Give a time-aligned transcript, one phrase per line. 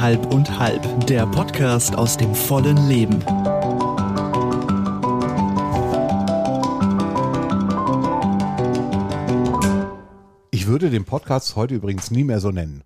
[0.00, 3.22] Halb und Halb, der Podcast aus dem vollen Leben.
[10.50, 12.82] Ich würde den Podcast heute übrigens nie mehr so nennen.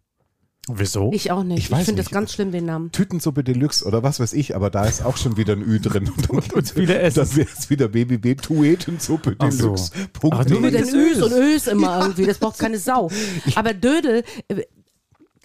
[0.69, 1.11] Wieso?
[1.13, 1.59] Ich auch nicht.
[1.59, 2.93] Ich Ich, finde das ganz schlimm, den Namen.
[2.93, 6.09] Tütensuppe Deluxe oder was weiß ich, aber da ist auch schon wieder ein Ü drin.
[6.29, 7.19] Und, und viele essen.
[7.21, 9.59] Das wäre jetzt wieder BBB Tuetensuppe Ach so.
[9.63, 9.91] Deluxe.
[10.13, 10.37] Punkt.
[10.39, 13.11] Ach, nur Mit den Ös und Ös immer irgendwie, das braucht keine Sau.
[13.57, 14.63] Aber Dödel, äh,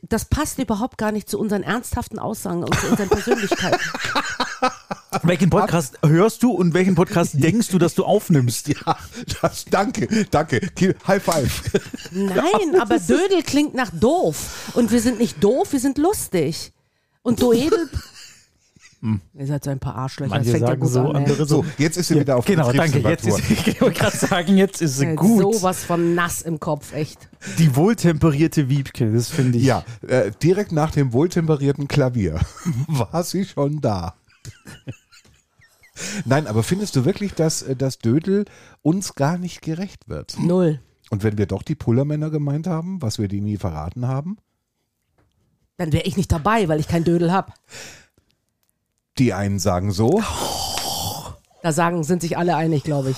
[0.10, 3.80] das passt überhaupt gar nicht zu unseren ernsthaften Aussagen und zu unseren Persönlichkeiten.
[5.24, 8.68] Welchen Podcast hörst du und welchen Podcast denkst du, dass du aufnimmst?
[8.68, 8.98] Ja,
[9.42, 10.60] das, danke, danke.
[11.08, 11.72] High five.
[12.12, 14.72] Nein, aber Dödel klingt nach doof.
[14.74, 16.74] Und wir sind nicht doof, wir sind lustig.
[17.22, 17.90] Und Doedel.
[19.34, 20.30] Ihr seid so ein paar Arschlöcher.
[20.32, 21.08] Manche das fängt ja sagen gut so, an.
[21.08, 21.16] ey.
[21.16, 21.66] andere so.
[21.78, 23.00] Jetzt ist sie wieder auf Genau, danke.
[23.00, 25.56] Jetzt ist, ich wollte gerade sagen, jetzt ist sie Äh, gut.
[25.56, 27.30] Sowas von nass im Kopf, echt.
[27.60, 29.66] Die wohltemperierte Wiebke, das finde ich.
[29.66, 32.40] Ja, äh, direkt nach dem wohltemperierten Klavier
[32.88, 34.16] war sie schon da.
[36.26, 38.46] Nein, aber findest du wirklich, dass äh, das Dödel
[38.82, 40.38] uns gar nicht gerecht wird?
[40.40, 40.80] Null.
[41.10, 44.38] Und wenn wir doch die Pullermänner gemeint haben, was wir die nie verraten haben?
[45.78, 47.54] Dann wäre ich nicht dabei, weil ich kein Dödel habe.
[49.18, 50.22] Die einen sagen so,
[51.64, 53.18] Da sagen, sind sich alle einig, glaube ich.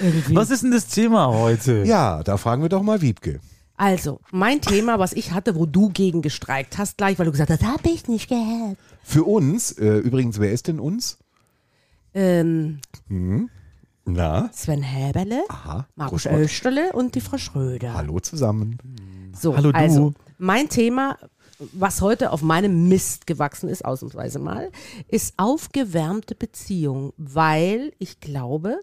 [0.00, 0.36] Irgendwie.
[0.36, 1.82] Was ist denn das Thema heute?
[1.84, 3.40] ja, da fragen wir doch mal Wiebke.
[3.76, 7.50] Also, mein Thema, was ich hatte, wo du gegen gestreikt hast, gleich, weil du gesagt
[7.50, 8.76] hast, habe ich nicht gehört.
[9.02, 11.18] Für uns, äh, übrigens, wer ist denn uns?
[12.14, 12.80] Ähm,
[14.04, 14.50] Na?
[14.52, 15.86] Sven Häberle, Aha.
[15.96, 16.26] Markus.
[16.26, 17.94] Österle und die Frau Schröder.
[17.94, 18.78] Hallo zusammen.
[19.38, 19.78] So, Hallo, du.
[19.78, 21.16] also mein Thema,
[21.72, 24.70] was heute auf meinem Mist gewachsen ist, ausnahmsweise mal,
[25.08, 28.80] ist aufgewärmte Beziehung, weil ich glaube,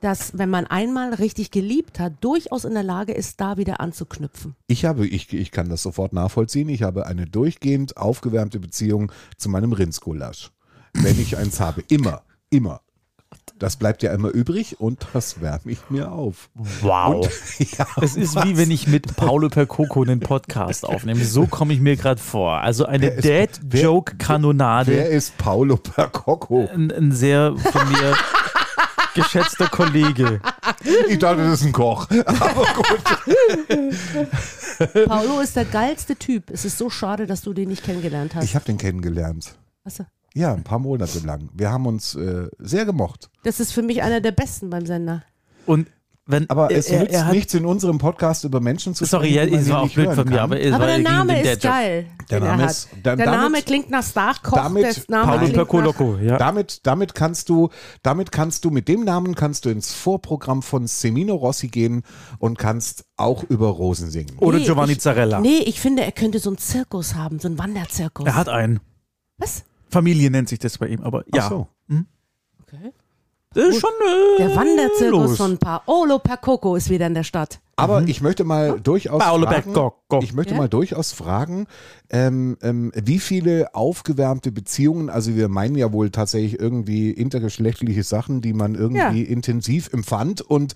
[0.00, 4.54] dass wenn man einmal richtig geliebt hat, durchaus in der Lage ist, da wieder anzuknüpfen.
[4.66, 9.48] Ich habe, ich, ich kann das sofort nachvollziehen, ich habe eine durchgehend aufgewärmte Beziehung zu
[9.48, 10.50] meinem Rindsgulasch.
[10.92, 11.82] Wenn ich eins habe.
[11.88, 12.82] Immer, immer.
[13.64, 16.50] Das bleibt ja immer übrig und das wärme ich mir auf.
[16.82, 17.26] Wow.
[17.78, 21.24] Ja, Es ist wie wenn ich mit Paolo Percoco einen Podcast aufnehme.
[21.24, 22.58] So komme ich mir gerade vor.
[22.60, 23.24] Also eine ist-
[24.90, 26.68] wer- ist Paolo Percocco?
[26.72, 28.14] Ein, ein sehr von mir
[29.14, 30.40] geschätzter Kollege.
[31.08, 32.06] Ich dachte, das ist ein Koch.
[32.26, 33.04] Aber gut.
[35.06, 36.50] Paolo ist der geilste Typ.
[36.50, 38.44] Es ist so schade, dass du den nicht kennengelernt hast.
[38.44, 39.54] Ich habe den kennengelernt.
[39.84, 40.04] Achso.
[40.36, 41.48] Ja, ein paar Monate lang.
[41.54, 43.30] Wir haben uns äh, sehr gemocht.
[43.44, 45.22] Das ist für mich einer der besten beim Sender.
[45.64, 45.86] Und
[46.26, 49.32] wenn Aber es er, nützt er hat, nichts in unserem Podcast über Menschen zu Sorry,
[49.32, 50.98] sprechen, ja, die man es war auch blöd von mir, aber es Aber war der
[50.98, 52.06] Name ist geil.
[52.30, 54.56] Der Name ist- da- der damit- Name klingt nach Starkoch.
[54.56, 56.38] damit- der Paolo ja.
[56.38, 57.68] Damit, damit kannst du,
[58.02, 62.02] damit kannst du, mit dem Namen kannst du ins Vorprogramm von Semino Rossi gehen
[62.38, 64.36] und kannst auch über Rosen singen.
[64.38, 65.40] Oder Nee, Giovanni ich- Zarella.
[65.40, 68.26] Nee, ich finde, er könnte so einen Zirkus haben, so einen Wanderzirkus.
[68.26, 68.80] Er hat einen.
[69.38, 69.64] Was?
[69.94, 71.42] Familie nennt sich das bei ihm, aber ja.
[71.44, 71.68] Ach so.
[72.62, 72.92] Okay.
[73.54, 75.36] Das ist schon äh, Der Wanderzirkus los.
[75.36, 77.60] von Paolo Percoco ist wieder in der Stadt.
[77.76, 80.20] Aber ich möchte mal durchaus Paolo fragen, Percoco.
[80.22, 80.58] ich möchte Ja?
[80.58, 81.66] mal durchaus fragen,
[82.10, 88.40] ähm, ähm, wie viele aufgewärmte Beziehungen, also wir meinen ja wohl tatsächlich irgendwie intergeschlechtliche Sachen,
[88.40, 90.74] die man irgendwie intensiv empfand und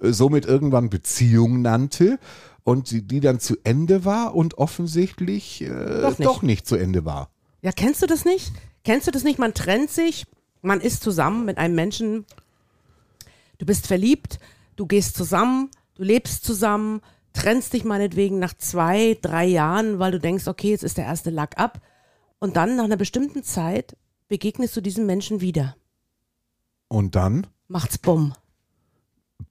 [0.00, 2.20] äh, somit irgendwann Beziehung nannte
[2.62, 5.68] und die, die dann zu Ende war und offensichtlich äh,
[6.02, 6.24] Doch nicht.
[6.24, 7.30] doch nicht zu Ende war.
[7.62, 8.52] Ja, kennst du das nicht?
[8.84, 9.38] Kennst du das nicht?
[9.38, 10.26] Man trennt sich,
[10.60, 12.26] man ist zusammen mit einem Menschen,
[13.58, 14.40] du bist verliebt,
[14.76, 17.00] du gehst zusammen, du lebst zusammen,
[17.32, 21.30] trennst dich meinetwegen nach zwei, drei Jahren, weil du denkst, okay, jetzt ist der erste
[21.30, 21.80] Lack ab.
[22.40, 23.96] Und dann nach einer bestimmten Zeit
[24.26, 25.76] begegnest du diesem Menschen wieder.
[26.88, 28.34] Und dann, Macht's bumm.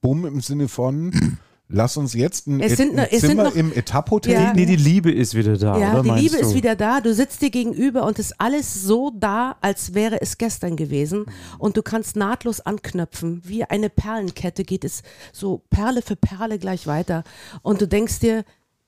[0.00, 1.38] bumm im Sinne von,
[1.72, 4.52] lass uns jetzt ein, Es sind ein noch- es sind Zimmer noch- im Etaphotel Ja.
[4.52, 6.02] Nee, die Liebe ist wieder da, Ja, oder?
[6.14, 6.42] die Liebe du?
[6.42, 7.00] ist wieder da.
[7.00, 11.26] Du sitzt dir gegenüber und ist alles so da, als wäre es gestern gewesen.
[11.58, 13.42] Und du kannst nahtlos anknüpfen.
[13.44, 15.02] Wie eine Perlenkette geht es
[15.32, 17.24] so Perle für Perle gleich weiter.
[17.62, 18.44] Und du denkst dir,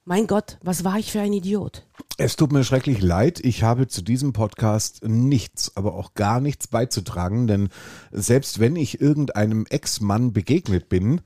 [0.06, 1.87] mein Gott, was war ich für ein Idiot?
[2.19, 6.69] Es tut mir schrecklich leid, ich habe zu diesem Podcast nichts, aber auch gar nichts
[6.69, 7.70] beizutragen, denn
[8.12, 11.23] selbst wenn ich irgendeinem Ex-Mann begegnet bin,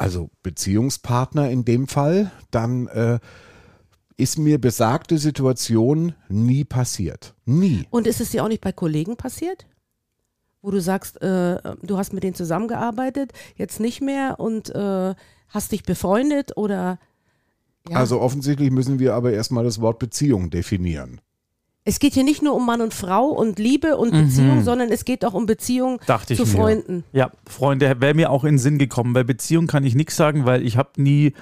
[0.00, 3.18] also Beziehungspartner in dem Fall, dann äh,
[4.16, 7.34] ist mir besagte Situation nie passiert.
[7.44, 7.86] Nie.
[7.90, 9.66] Und ist es dir auch nicht bei Kollegen passiert?
[10.62, 15.14] Wo du sagst, äh, du hast mit denen zusammengearbeitet, jetzt nicht mehr und äh,
[15.48, 16.98] hast dich befreundet oder
[17.88, 17.96] ja.
[17.96, 21.20] Also offensichtlich müssen wir aber erstmal das Wort Beziehung definieren.
[21.84, 25.04] Es geht hier nicht nur um Mann und Frau und Liebe und Beziehung, sondern es
[25.06, 26.06] geht auch um Beziehung Mhm.
[26.06, 26.52] Dachte ich zu mir.
[26.52, 27.04] Freunden.
[27.12, 29.14] Ja, Freunde, wäre mir auch in den Sinn gekommen.
[29.14, 31.32] Bei Beziehung kann ich nichts sagen, weil ich habe nie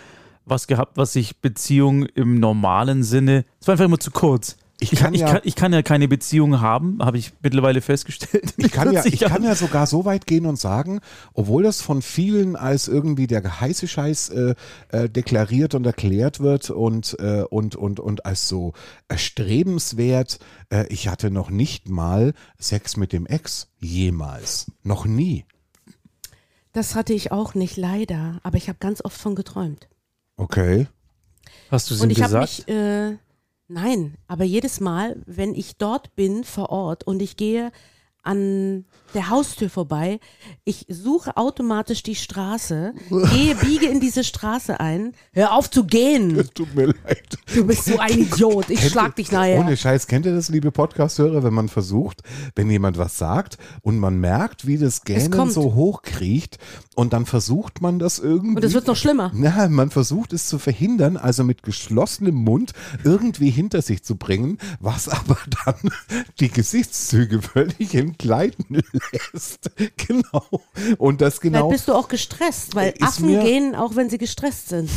[0.45, 3.45] was gehabt, was ich Beziehung im normalen Sinne.
[3.61, 4.57] Es war einfach immer zu kurz.
[4.81, 7.81] Ich Ich kann ich, ja- kann, ich kann ja keine Beziehung haben, habe ich mittlerweile
[7.81, 8.55] festgestellt.
[8.59, 11.01] Ich kann, ja, 40 ich kann ja sogar so weit gehen und sagen,
[11.35, 14.55] obwohl das von vielen als irgendwie der heiße Scheiß äh,
[14.91, 18.73] äh, deklariert und erklärt wird und, äh, und, und, und als so
[19.09, 20.39] erstrebenswert,
[20.71, 23.69] äh, ich hatte noch nicht mal Sex mit dem Ex.
[23.81, 24.71] Jemals.
[24.85, 25.45] Noch nie.
[26.73, 28.39] Das hatte ich auch nicht, leider.
[28.43, 29.89] Aber ich habe ganz oft von geträumt.
[30.37, 30.87] Okay.
[31.71, 32.69] Hast du es Und ihm ich habe gesagt?
[32.69, 33.17] mich, äh,
[33.69, 37.71] nein, aber jedes Mal, wenn ich dort bin vor Ort und ich gehe
[38.23, 38.85] an
[39.15, 40.21] der Haustür vorbei,
[40.65, 42.93] ich suche automatisch die Straße,
[43.33, 46.37] gehe, biege in diese Straße ein, hör auf zu gehen.
[46.49, 47.39] Es tut mir leid.
[47.55, 49.61] Du bist so ein Idiot, ich Kennt schlag dich nachher.
[49.61, 52.23] Ohne Scheiß, kennt ihr das, liebe Podcast-Hörer, wenn man versucht,
[52.55, 56.59] wenn jemand was sagt und man merkt, wie das Gähnen so hochkriecht
[56.95, 58.57] und dann versucht man das irgendwie.
[58.57, 59.31] Und es wird noch schlimmer.
[59.35, 62.73] Na, man versucht es zu verhindern, also mit geschlossenem Mund
[63.05, 65.91] irgendwie hinter sich zu bringen, was aber dann
[66.41, 68.83] die Gesichtszüge völlig entgleiten
[69.13, 69.71] lässt.
[69.97, 70.47] Genau.
[70.99, 71.69] Und das Vielleicht genau.
[71.69, 74.91] bist du auch gestresst, weil Affen gehen auch, wenn sie gestresst sind.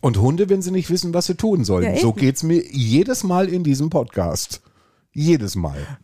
[0.00, 1.94] Und Hunde, wenn sie nicht wissen, was sie tun sollen.
[1.94, 4.62] Ja, so geht's mir jedes Mal in diesem Podcast.
[5.12, 5.98] Jedes Mal.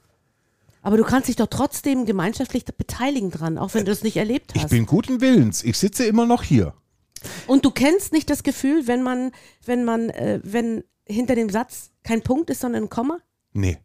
[0.83, 4.53] Aber du kannst dich doch trotzdem gemeinschaftlich beteiligen dran, auch wenn du es nicht erlebt
[4.55, 4.71] Ich hast.
[4.71, 5.63] bin guten Willens.
[5.63, 6.75] Ich sitze immer noch hier.
[7.47, 9.31] Und du kennst nicht das Gefühl, wenn man,
[9.65, 13.19] wenn man, äh, wenn hinter dem Satz kein Punkt ist, sondern ein Komma?
[13.53, 13.79] Nee.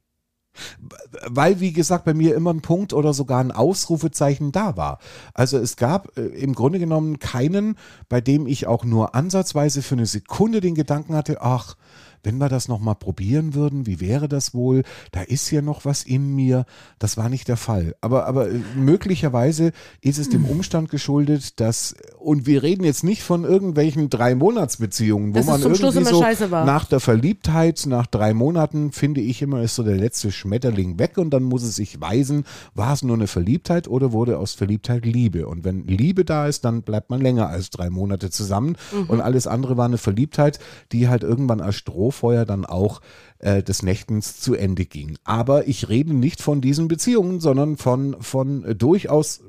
[1.27, 5.00] Weil, wie gesagt, bei mir immer ein Punkt oder sogar ein Ausrufezeichen da war.
[5.33, 7.77] Also es gab äh, im Grunde genommen keinen,
[8.07, 11.75] bei dem ich auch nur ansatzweise für eine Sekunde den Gedanken hatte, ach,
[12.24, 14.83] wenn wir das nochmal probieren würden, wie wäre das wohl?
[15.12, 16.66] Da ist hier noch was in mir.
[17.00, 17.95] Das war nicht der Fall.
[18.01, 19.71] Aber, aber äh, möglicherweise
[20.01, 25.33] ist es dem Umstand geschuldet, dass, und wir reden jetzt nicht von irgendwelchen drei Monatsbeziehungen,
[25.36, 29.83] wo man irgendwie so nach der Verliebtheit, nach drei Monaten, finde ich immer, ist so
[29.83, 33.88] der letzte Schmetterling weg und dann muss es sich weisen, war es nur eine Verliebtheit
[33.88, 35.48] oder wurde aus Verliebtheit Liebe?
[35.48, 38.75] Und wenn Liebe da ist, dann bleibt man länger als drei Monate zusammen
[39.07, 40.60] und alles andere war eine Verliebtheit,
[40.92, 41.75] die halt irgendwann als
[42.09, 43.01] Strohfeuer dann auch
[43.39, 45.17] äh, des Nächtens zu Ende ging.
[45.23, 49.41] Aber ich rede nicht von diesen Beziehungen, sondern von, von äh, durchaus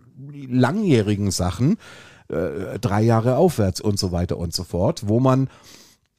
[0.48, 1.78] langjährigen Sachen,
[2.28, 5.48] äh, drei Jahre aufwärts und so weiter und so fort, wo man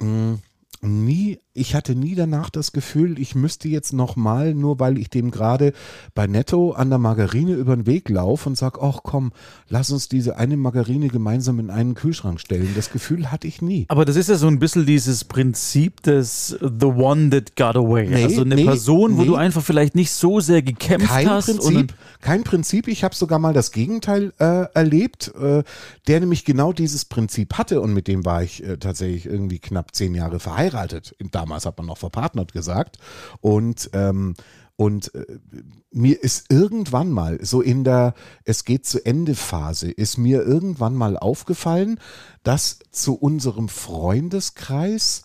[0.01, 0.39] mh,
[0.81, 5.31] nie, ich hatte nie danach das Gefühl, ich müsste jetzt nochmal, nur weil ich dem
[5.31, 5.73] gerade
[6.13, 9.33] bei Netto an der Margarine über den Weg laufe und sag, ach komm,
[9.67, 12.69] lass uns diese eine Margarine gemeinsam in einen Kühlschrank stellen.
[12.75, 13.85] Das Gefühl hatte ich nie.
[13.89, 18.07] Aber das ist ja so ein bisschen dieses Prinzip des The One That Got Away.
[18.07, 19.27] Nee, also eine nee, Person, wo nee.
[19.27, 21.47] du einfach vielleicht nicht so sehr gekämpft Kein hast.
[21.47, 22.87] Prinzip, kein Prinzip.
[22.87, 25.63] Ich habe sogar mal das Gegenteil äh, erlebt, äh,
[26.07, 29.93] der nämlich genau dieses Prinzip hatte und mit dem war ich äh, tatsächlich irgendwie knapp
[29.93, 31.13] zehn Jahre verheiratet.
[31.41, 32.99] Damals hat man noch verpartnert gesagt
[33.41, 34.35] und ähm,
[34.75, 35.25] und äh,
[35.91, 38.13] mir ist irgendwann mal, so in der
[38.45, 41.99] Es geht zu Ende Phase, ist mir irgendwann mal aufgefallen,
[42.43, 45.23] dass zu unserem Freundeskreis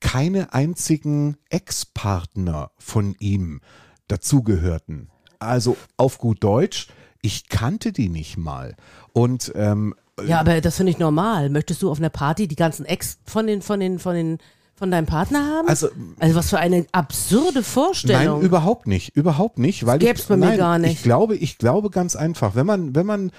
[0.00, 3.60] keine einzigen Ex-Partner von ihm
[4.08, 5.10] dazugehörten.
[5.38, 6.88] Also auf gut Deutsch,
[7.22, 8.76] ich kannte die nicht mal.
[9.12, 9.94] Und ähm,
[10.26, 11.50] Ja, aber das finde ich normal.
[11.50, 14.38] Möchtest du auf einer Party die ganzen Ex von den, von den, von den,
[14.76, 15.68] von deinem Partner haben?
[15.68, 18.38] Also- also was für eine absurde Vorstellung.
[18.38, 20.92] Nein, überhaupt nicht, überhaupt nicht, weil gäb's ich, bei mir nein, gar nicht.
[20.92, 23.30] Ich glaube, ich glaube ganz einfach, wenn man, wenn man,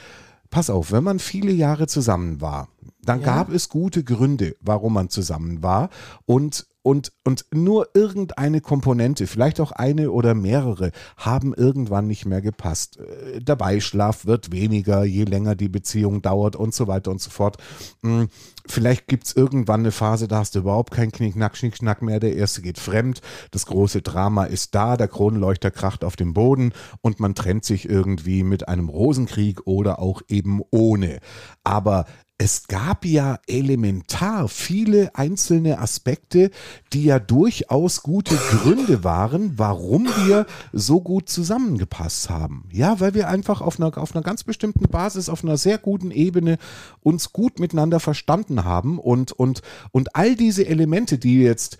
[0.49, 2.69] pass auf, wenn man viele Jahre zusammen war,
[3.03, 5.89] dann gab es gute Gründe, warum man zusammen war
[6.25, 12.41] und und, und nur irgendeine Komponente, vielleicht auch eine oder mehrere, haben irgendwann nicht mehr
[12.41, 12.97] gepasst.
[12.97, 17.29] Äh, Der Beischlaf wird weniger, je länger die Beziehung dauert und so weiter und so
[17.29, 17.57] fort.
[18.03, 18.29] Hm,
[18.69, 22.19] Vielleicht gibt's irgendwann eine Phase, da hast du überhaupt keinen Knick-Knack, Schnick-Schnack mehr.
[22.19, 26.73] Der erste geht fremd, das große Drama ist da, der Kronleuchter kracht auf dem Boden
[27.01, 31.19] und man trennt sich irgendwie mit einem Rosenkrieg oder auch eben ohne.
[31.63, 32.05] Aber
[32.39, 36.51] es gab ja elementar viele einzelne Aspekte,
[36.93, 42.69] die ja durchaus gute Gründe waren, warum wir so gut zusammengepasst haben.
[42.71, 46.11] Ja, weil wir einfach auf einer, auf einer ganz bestimmten Basis, auf einer sehr guten
[46.11, 46.59] Ebene
[47.01, 51.79] uns gut miteinander verstanden haben und, und, und all diese Elemente, die jetzt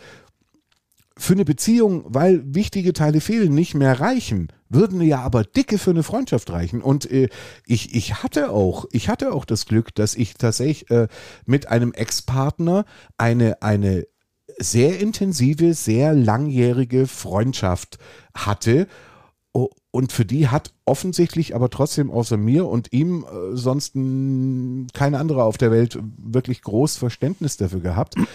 [1.16, 5.92] für eine Beziehung, weil wichtige Teile fehlen, nicht mehr reichen, würden ja aber dicke für
[5.92, 6.82] eine Freundschaft reichen.
[6.82, 7.30] Und äh,
[7.66, 11.08] ich, ich hatte auch, ich hatte auch das Glück, dass ich tatsächlich äh,
[11.46, 12.86] mit einem Ex-Partner
[13.18, 14.06] eine, eine
[14.60, 17.98] sehr intensive, sehr langjährige Freundschaft
[18.34, 18.88] hatte.
[19.92, 25.20] Und für die hat offensichtlich aber trotzdem außer mir und ihm äh, sonst n- keine
[25.20, 28.16] andere auf der Welt wirklich groß Verständnis dafür gehabt.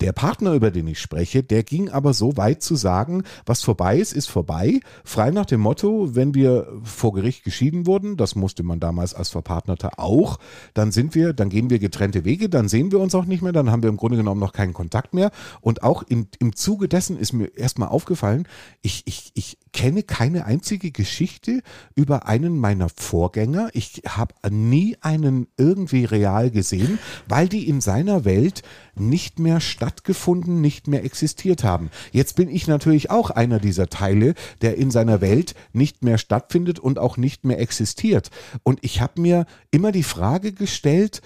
[0.00, 3.98] Der Partner, über den ich spreche, der ging aber so weit zu sagen, was vorbei
[3.98, 4.80] ist, ist vorbei.
[5.04, 9.28] Frei nach dem Motto, wenn wir vor Gericht geschieden wurden, das musste man damals als
[9.28, 10.38] Verpartnerter auch,
[10.72, 13.52] dann sind wir, dann gehen wir getrennte Wege, dann sehen wir uns auch nicht mehr,
[13.52, 15.32] dann haben wir im Grunde genommen noch keinen Kontakt mehr.
[15.60, 18.48] Und auch in, im Zuge dessen ist mir erstmal aufgefallen,
[18.80, 21.60] ich, ich, ich kenne keine einzige Geschichte
[21.94, 23.70] über einen meiner Vorgänger.
[23.72, 26.98] Ich habe nie einen irgendwie real gesehen,
[27.28, 28.62] weil die in seiner Welt
[28.94, 31.90] nicht mehr stattgefunden, nicht mehr existiert haben.
[32.12, 36.78] Jetzt bin ich natürlich auch einer dieser Teile, der in seiner Welt nicht mehr stattfindet
[36.78, 38.30] und auch nicht mehr existiert.
[38.62, 41.22] Und ich habe mir immer die Frage gestellt,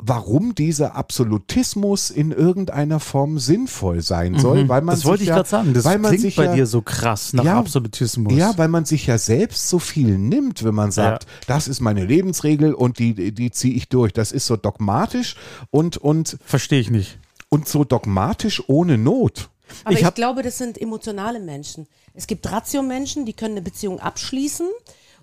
[0.00, 4.98] warum dieser Absolutismus in irgendeiner Form sinnvoll sein soll, weil man Mhm.
[4.98, 5.74] das wollte sich ich ja, gerade sagen.
[5.74, 8.34] Das weil man klingt sich bei ja, dir so krass nach Ja, Absolutismus.
[8.34, 12.04] ja, weil man sich ja selbst so viel nimmt, wenn man sagt, das ist meine
[12.04, 14.12] Lebensregel und die, die ziehe ich durch.
[14.12, 15.36] Das ist so dogmatisch
[15.70, 17.18] und, und, Verstehe ich nicht.
[17.48, 19.48] und so dogmatisch ohne Not.
[19.84, 21.86] Aber Ich ich, glaube, das sind emotionale Menschen.
[22.14, 24.68] Es gibt Ratio-Menschen, die können eine Beziehung abschließen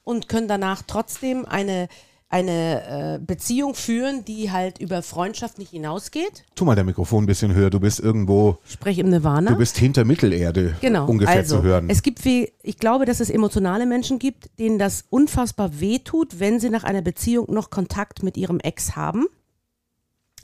[0.03, 1.87] und können danach trotzdem eine,
[2.31, 6.45] eine äh, Beziehung führen, die halt über Freundschaft nicht hinausgeht.
[6.55, 7.69] Tu mal dein Mikrofon ein bisschen höher.
[7.69, 9.51] Du bist irgendwo, Sprech im Nirvana.
[9.51, 11.07] du bist hinter Mittelerde Genau.
[11.07, 11.89] ungefähr also, zu hören.
[11.89, 16.59] Es gibt wie, ich glaube, dass es emotionale Menschen gibt, denen das unfassbar wehtut, wenn
[16.59, 19.25] sie nach einer Beziehung noch Kontakt mit ihrem Ex haben.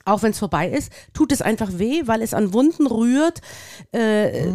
[0.08, 3.40] Auch wenn es vorbei ist, tut es einfach weh, weil es an Wunden rührt.
[3.92, 4.46] Äh,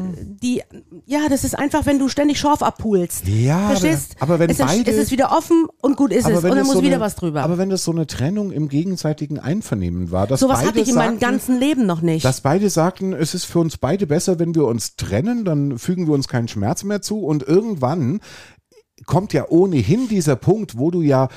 [0.41, 0.62] die,
[1.05, 3.27] ja, das ist einfach, wenn du ständig Schorf abpulst.
[3.27, 4.15] Ja, Verstehst?
[4.19, 6.36] aber- aber wenn es, ist- beide- es ist wieder offen und gut ist es.
[6.38, 7.43] Und dann muss so wieder eine, was drüber.
[7.43, 10.89] Aber wenn das so eine Trennung im gegenseitigen Einvernehmen war, dass Sowas beide hatte ich
[10.89, 12.25] in meinem sagten, ganzen Leben noch nicht.
[12.25, 16.07] dass beide sagten, es ist für uns beide besser, wenn wir uns trennen, dann fügen
[16.07, 18.19] wir uns keinen Schmerz mehr zu und irgendwann
[19.05, 21.29] kommt ja ohnehin dieser Punkt, wo du ja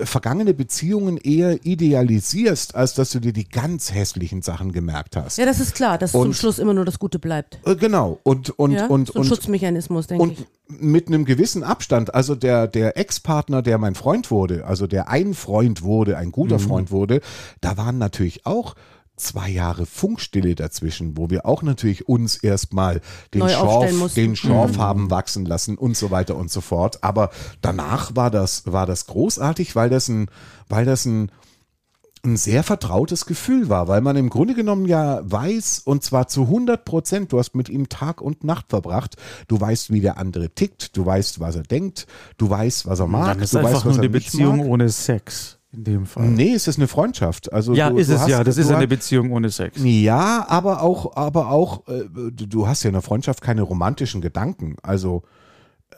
[0.00, 5.38] äh, vergangene Beziehungen eher idealisierst, als dass du dir die ganz hässlichen Sachen gemerkt hast.
[5.38, 7.58] ja, das ist klar, dass zum Und- Schluss immer nur das Gute bleibt.
[7.64, 8.18] Äh, Genau.
[8.22, 8.86] Und, und, Ja?
[8.86, 10.46] und, so ein und, Schutzmechanismus, denke ich.
[10.68, 15.34] mit einem gewissen Abstand, also der, der Ex-Partner, der mein Freund wurde, also der ein
[15.34, 17.20] Freund wurde, ein guter Freund wurde,
[17.60, 18.74] da waren natürlich auch
[19.16, 23.00] zwei Jahre Funkstille dazwischen, wo wir auch natürlich uns erstmal
[23.32, 27.02] den Schorf, den Schorf haben wachsen lassen und so weiter und so fort.
[27.04, 27.30] Aber
[27.60, 30.28] danach war das, war das großartig, weil das ein,
[30.68, 31.30] weil das ein,
[32.24, 36.42] ein sehr vertrautes Gefühl war, weil man im Grunde genommen ja weiß, und zwar zu
[36.42, 39.16] 100 Prozent, du hast mit ihm Tag und Nacht verbracht,
[39.46, 42.06] du weißt, wie der andere tickt, du weißt, was er denkt,
[42.38, 44.56] du weißt, was er mag, Dann ist du einfach weißt, nur was er eine Beziehung
[44.58, 44.66] mag.
[44.66, 46.26] ohne Sex in dem Fall.
[46.28, 47.52] Nee, es ist eine Freundschaft.
[47.52, 48.44] Also ja, du, ist du es hast, ja.
[48.44, 49.78] Das ist du eine hast- Beziehung ohne Sex.
[49.82, 54.76] Ja, aber auch, aber auch, äh, du, hast ja in der Freundschaft keine romantischen Gedanken.
[54.82, 55.22] Also,
[55.90, 55.96] äh,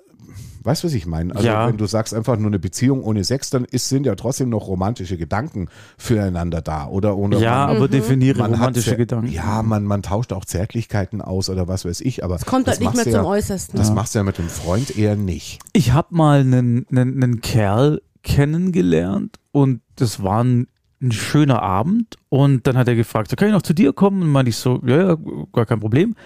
[0.64, 1.34] weißt du, was ich meine?
[1.36, 1.68] Also, Ja.
[1.68, 4.66] wenn du sagst einfach nur eine Beziehung ohne Sex, dann ist, sind ja trotzdem noch
[4.66, 5.68] romantische Gedanken
[5.98, 6.86] füreinander da.
[6.88, 9.30] Oder ohne Ja, man, aber definiere man hat romantische Zer- Gedanken.
[9.32, 12.24] Ja, man, man tauscht auch Zärtlichkeiten aus oder was weiß ich.
[12.24, 13.78] Aber Es kommt halt nicht mehr du zum ja, Äußersten.
[13.78, 15.60] Das machst du ja mit dem Freund eher nicht.
[15.72, 20.66] Ich habe mal einen, einen, einen Kerl kennengelernt und das war ein,
[21.00, 24.22] ein schöner Abend und dann hat er gefragt, so, kann ich noch zu dir kommen?
[24.22, 25.18] Und meinte ich so, ja, ja,
[25.52, 26.16] gar kein Problem.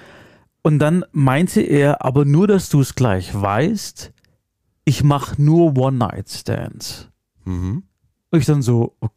[0.62, 4.12] Und dann meinte er, aber nur, dass du es gleich weißt,
[4.84, 7.08] ich mache nur One-Night-Stands.
[7.44, 7.84] Mhm.
[8.30, 9.14] Und ich dann so, okay,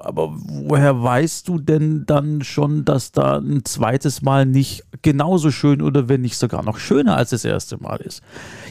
[0.00, 5.82] aber woher weißt du denn dann schon, dass da ein zweites Mal nicht genauso schön
[5.82, 8.22] oder wenn nicht sogar noch schöner als das erste Mal ist?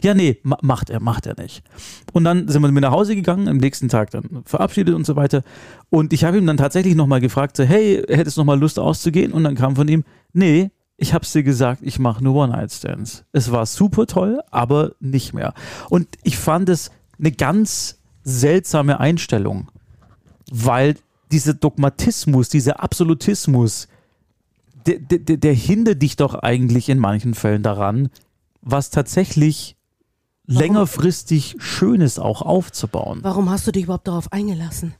[0.03, 1.63] Ja, nee, ma macht er, macht er nicht.
[2.13, 5.15] Und dann sind wir mit nach Hause gegangen, am nächsten Tag dann verabschiedet und so
[5.15, 5.43] weiter.
[5.89, 9.31] Und ich habe ihm dann tatsächlich nochmal gefragt, so, hey, hättest du nochmal Lust auszugehen?
[9.33, 10.03] Und dann kam von ihm,
[10.33, 13.25] nee, ich hab's dir gesagt, ich mache nur One-Night-Stands.
[13.31, 15.53] Es war super toll, aber nicht mehr.
[15.89, 19.69] Und ich fand es eine ganz seltsame Einstellung,
[20.51, 20.95] weil
[21.31, 23.87] dieser Dogmatismus, dieser Absolutismus,
[24.85, 28.09] der, der, der hindert dich doch eigentlich in manchen Fällen daran,
[28.61, 29.75] was tatsächlich
[30.45, 33.19] längerfristig Schönes auch aufzubauen.
[33.23, 34.93] Warum hast du dich überhaupt darauf eingelassen?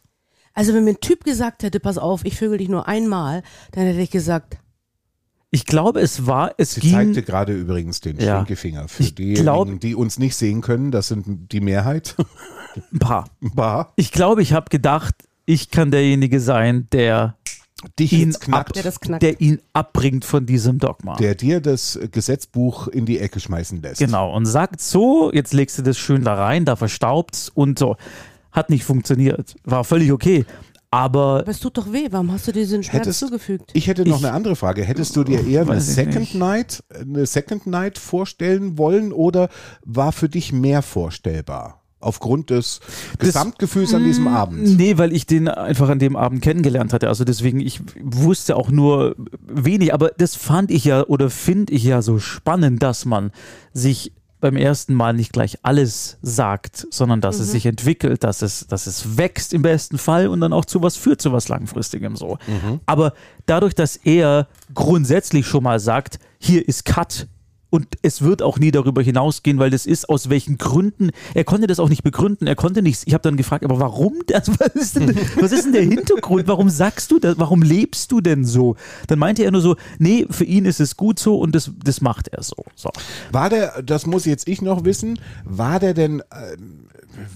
[0.54, 3.86] Also wenn mir ein Typ gesagt hätte, pass auf, ich vögel dich nur einmal, dann
[3.86, 4.58] hätte ich gesagt,
[5.50, 6.94] Ich glaube, es war, es Sie ging.
[6.94, 8.38] zeigte gerade übrigens den Ja.
[8.38, 8.88] Stinkefinger.
[8.88, 12.16] Für Ich diejenigen, glaub- die uns nicht sehen können, das sind die Mehrheit.
[12.94, 13.30] ein paar.
[13.42, 13.92] Bah.
[13.98, 15.16] Ich glaube, ich habe gedacht,
[15.52, 17.36] ich kann derjenige sein, der
[18.00, 18.76] Dich ihn, knackt.
[18.76, 19.24] Der das knackt.
[19.24, 21.16] der ihn abbringt von diesem Dogma.
[21.16, 24.00] der dir das Gesetzbuch in die Ecke schmeißen lässt.
[24.00, 27.96] Genau, und sagt so, jetzt legst du das schön da rein, da verstaubt's und so.
[28.52, 29.56] Hat nicht funktioniert.
[29.64, 30.46] War völlig okay.
[30.94, 32.08] Aber Aber es tut doch weh.
[32.12, 33.72] Warum hast du dir diesen Schmerz Hättest- zugefügt?
[33.74, 34.84] Ich hätte noch Ich- eine andere Frage.
[34.84, 36.36] Hättest du dir eher eine Second nicht.
[36.36, 39.50] Night, eine Second Night vorstellen wollen oder
[39.86, 41.81] war für dich mehr vorstellbar?
[42.02, 42.80] Aufgrund des
[43.20, 44.78] Gesamtgefühls an diesem Abend.
[44.78, 47.08] Nee, weil ich den einfach an dem Abend kennengelernt hatte.
[47.08, 49.16] Also deswegen, ich wusste auch nur
[49.48, 49.94] wenig.
[49.94, 53.32] Aber das fand ich ja oder finde ich ja so spannend, dass man
[53.74, 58.66] sich beim ersten Mal nicht gleich alles sagt, sondern dass es sich entwickelt, dass es,
[58.68, 62.16] dass es wächst im besten Fall und dann auch zu was führt, zu was Langfristigem
[62.16, 62.40] so.
[62.88, 63.14] Aber
[63.46, 67.28] dadurch, dass er grundsätzlich schon mal sagt, hier ist Cut,
[67.72, 71.10] und es wird auch nie darüber hinausgehen, weil das ist aus welchen Gründen.
[71.34, 72.46] Er konnte das auch nicht begründen.
[72.46, 73.02] Er konnte nichts.
[73.08, 74.20] Ich habe dann gefragt, aber warum?
[74.34, 76.48] Also was, ist denn, was ist denn der Hintergrund?
[76.48, 77.38] Warum sagst du das?
[77.40, 78.76] Warum lebst du denn so?
[79.08, 82.02] Dann meinte er nur so, nee, für ihn ist es gut so und das, das
[82.02, 82.56] macht er so.
[82.76, 82.90] so.
[83.32, 86.58] War der, das muss jetzt ich noch wissen, war der denn, äh,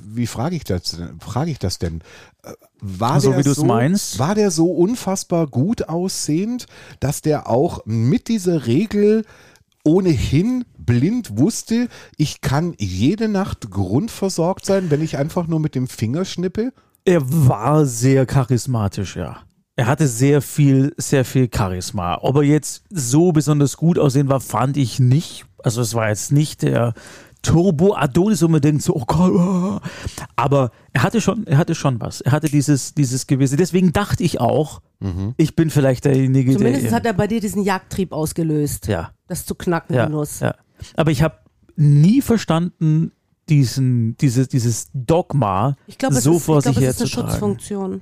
[0.05, 2.01] wie frage ich das, denn- frage ich das denn?
[2.43, 2.51] Äh,
[2.81, 4.19] War So der wie du's so, meinst?
[4.19, 6.65] War der so unfassbar gut aussehend,
[6.99, 9.25] dass der auch mit dieser Regel
[9.85, 11.87] ohnehin blind wusste,
[12.17, 16.73] ich kann jede Nacht grundversorgt sein, wenn ich einfach nur mit dem Finger schnippe?
[17.05, 19.37] Er war sehr charismatisch, ja.
[19.77, 22.17] Er hatte sehr viel, sehr viel Charisma.
[22.21, 25.45] Ob er jetzt so besonders gut aussehen war, fand ich nicht.
[25.63, 26.93] Also es war jetzt nicht der
[27.41, 29.79] Turbo Adonis, wo man denkt so, oh Gott, oh.
[30.35, 32.21] aber er hatte schon, er hatte schon was.
[32.21, 33.57] Er hatte dieses, dieses gewisse.
[33.57, 34.81] Deswegen dachte ich auch,
[35.37, 36.91] ich bin vielleicht derjenige, Zumindest der.
[36.93, 38.87] hat er bei dir diesen Jagdtrieb ausgelöst.
[38.87, 40.39] ja, Das zu knacken, ja, die Nuss.
[40.39, 40.55] ja.
[40.95, 41.39] Aber ich habe
[41.75, 43.11] nie verstanden,
[43.49, 47.01] diesen, dieses, dieses Dogma Ich glaube, es, so ist, vor ich glaube, sich es ist
[47.01, 47.09] eine.
[47.09, 48.01] Schutzfunktion.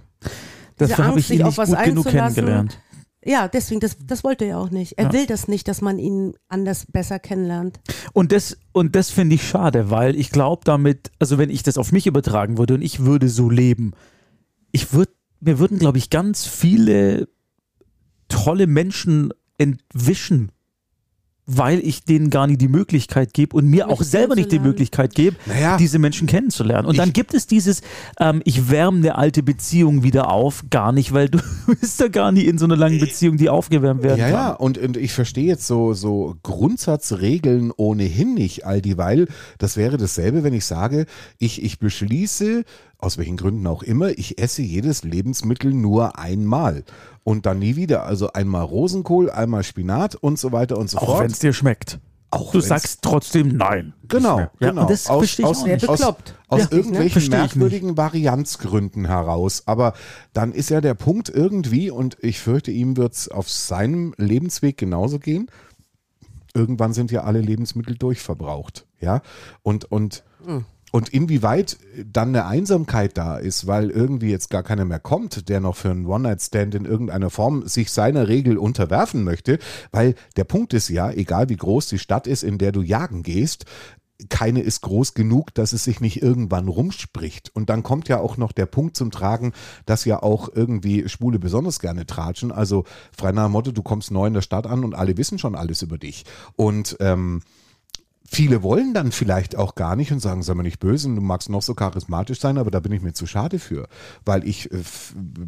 [0.78, 2.80] Dafür habe ich ihn sich auf nicht was gut genug kennengelernt.
[3.26, 4.98] Ja, deswegen, das, das wollte er auch nicht.
[4.98, 5.14] Er Ja.
[5.14, 7.80] will das nicht, dass man ihn anders besser kennenlernt.
[8.12, 11.78] Und das, und das finde ich schade, weil ich glaube damit, also wenn ich das
[11.78, 13.94] auf mich übertragen würde und ich würde so leben,
[14.72, 17.28] ich würde, mir würden, glaube ich, ganz viele
[18.28, 20.52] tolle Menschen entwischen,
[21.46, 24.60] weil ich denen gar nicht die Möglichkeit gebe und mir auch selber nicht die.
[24.60, 25.76] Möglichkeit gebe, Naja.
[25.78, 26.88] diese Menschen kennenzulernen.
[26.88, 27.82] Und dann gibt es dieses,
[28.20, 31.40] ähm, ich wärme eine alte Beziehung wieder auf, gar nicht, weil du
[31.82, 34.34] bist da gar nicht in so einer langen Beziehung, die aufgewärmt werden Ja, kann.
[34.34, 39.28] ja, und, und ich verstehe jetzt so, so Grundsatzregeln ohnehin nicht, all dieweil.
[39.58, 41.06] Das wäre dasselbe, wenn ich sage,
[41.40, 42.64] ich, ich beschließe,
[43.04, 46.84] aus welchen Gründen auch immer, ich esse jedes Lebensmittel nur einmal
[47.24, 48.06] und dann nie wieder.
[48.06, 51.20] Also einmal Rosenkohl, einmal Spinat und so weiter und so Auch fort.
[51.22, 52.00] wenn es dir schmeckt.
[52.32, 53.94] Auch Du wenn's- sagst trotzdem nein.
[54.08, 54.82] Genau, Ja, genau.
[54.82, 55.88] und das verstehe ich aus, auch nicht.
[55.88, 56.36] aus, Bekloppt.
[56.48, 56.72] aus Ja, ne?
[56.72, 59.64] irgendwelchen ich merkwürdigen Varianzgründen heraus.
[59.68, 59.94] Aber
[60.34, 64.78] dann ist ja der Punkt irgendwie, und ich fürchte, ihm wird es auf seinem Lebensweg
[64.78, 65.48] genauso gehen.
[66.56, 68.86] Irgendwann sind ja alle Lebensmittel durchverbraucht.
[69.00, 69.22] Ja.
[69.62, 70.24] Und, und,
[70.94, 75.60] und inwieweit dann eine Einsamkeit da ist, weil irgendwie jetzt gar keiner mehr kommt, der
[75.60, 79.58] noch für einen One-Night-Stand in irgendeiner Form sich seiner Regel unterwerfen möchte,
[79.92, 83.24] weil der Punkt ist ja, egal wie groß die Stadt ist, in der du jagen
[83.24, 83.66] gehst,
[84.30, 87.50] keine ist groß genug, dass es sich nicht irgendwann rumspricht.
[87.56, 89.52] Und dann kommt ja auch noch der Punkt zum Tragen,
[89.88, 92.52] dass ja auch irgendwie Schwule besonders gerne tratschen.
[92.52, 92.86] Also
[93.18, 95.56] frei nach dem Motto, du kommst neu in der Stadt an und alle wissen schon
[95.56, 96.24] alles über dich.
[96.56, 97.42] Und ähm,
[98.34, 101.50] Viele wollen dann vielleicht auch gar nicht und sagen, sei mal nicht böse, du magst
[101.50, 103.88] noch so charismatisch sein, aber da bin ich mir zu schade für,
[104.26, 104.78] weil ich äh,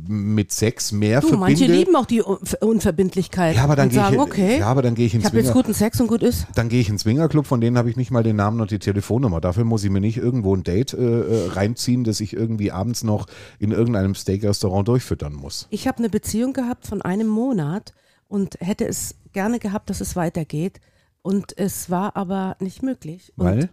[0.08, 1.50] mit Sex mehr Du, verbinde.
[1.50, 4.96] manche lieben auch die Un- Unverbindlichkeit ja, aber dann gehe ich, okay, ja, aber dann
[4.96, 6.46] gehe ich ich ins habe jetzt guten Sex und gut ist.
[6.56, 8.80] dann gehe ich ins Swingerclub, von denen habe ich nicht mal den Namen und die
[8.80, 9.42] Telefonnummer.
[9.42, 13.04] Dafür muss ich mir nicht irgendwo ein Date äh, äh, reinziehen, das ich irgendwie abends
[13.04, 13.28] noch
[13.60, 15.68] in irgendeinem Steak-Restaurant durchfüttern muss.
[15.70, 17.94] Ich habe eine Beziehung gehabt von einem Monat
[18.28, 20.80] und hätte es gerne gehabt, dass es weitergeht.
[21.26, 23.34] Und es war aber nicht möglich.
[23.36, 23.70] Und Weil?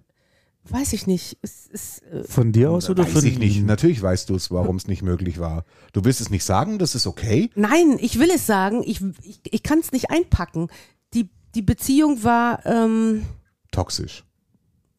[0.70, 1.36] Weiß ich nicht.
[1.42, 3.62] Es ist, äh, Von dir aus oder Weiß von ich nicht.
[3.66, 5.66] Natürlich weißt du es, warum es nicht möglich war.
[5.92, 7.50] Du willst es nicht sagen, das ist okay.
[7.54, 8.82] nein, ich will es sagen.
[8.82, 10.68] Ich, ich, ich kann es nicht einpacken.
[11.12, 12.64] Die, die Beziehung war.
[12.64, 13.26] Ähm,
[13.70, 14.24] Toxisch.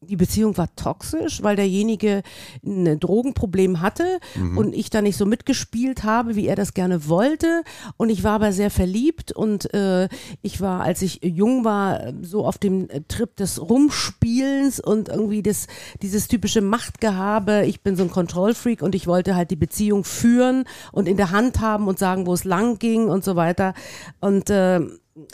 [0.04, 2.22] Die Beziehung war toxisch, weil derjenige
[2.64, 4.18] ein Drogenproblem hatte
[4.56, 7.62] und ich da nicht so mitgespielt habe, wie er das gerne wollte.
[7.96, 10.08] Und ich war aber sehr verliebt und äh,
[10.42, 15.66] ich war, als ich jung war, so auf dem Trip des Rumspielens und irgendwie das,
[16.02, 17.64] dieses typische Machtgehabe.
[17.66, 21.30] Ich bin so ein Kontrollfreak und ich wollte halt die Beziehung führen und in der
[21.30, 23.74] Hand haben und sagen, wo es lang ging und so weiter.
[24.20, 24.80] Und äh,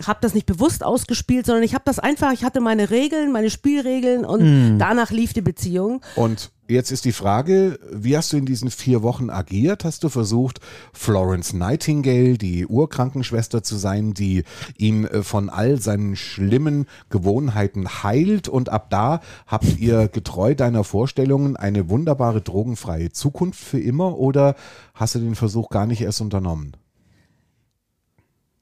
[0.04, 3.50] habe das nicht bewusst ausgespielt, sondern ich habe das einfach, ich hatte meine Regeln, meine
[3.50, 6.02] Spielregeln und danach lief die Beziehung.
[6.16, 9.84] Und jetzt ist die Frage, wie hast du in diesen vier Wochen agiert?
[9.84, 10.60] Hast du versucht,
[10.92, 14.44] Florence Nightingale, die Urkrankenschwester zu sein, die
[14.76, 20.84] ihn äh, von all seinen schlimmen Gewohnheiten heilt und ab da habt ihr getreu deiner
[20.84, 24.56] Vorstellungen eine wunderbare drogenfreie Zukunft für immer oder
[24.94, 26.76] hast du den Versuch gar nicht erst unternommen?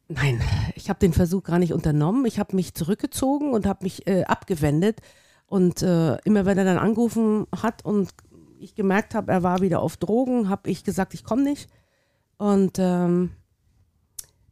[0.08, 0.40] Nein,
[0.74, 2.24] ich habe den Versuch gar nicht unternommen.
[2.24, 5.00] Ich habe mich zurückgezogen und habe mich äh, abgewendet.
[5.46, 8.10] Und äh, immer wenn er dann angerufen hat und
[8.58, 11.68] ich gemerkt habe, er war wieder auf Drogen, habe ich gesagt, ich komme nicht.
[12.38, 13.32] Und ähm,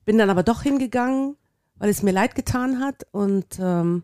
[0.05, 1.37] bin dann aber doch hingegangen,
[1.79, 3.07] weil es mir leid getan hat.
[3.11, 4.03] Und ähm,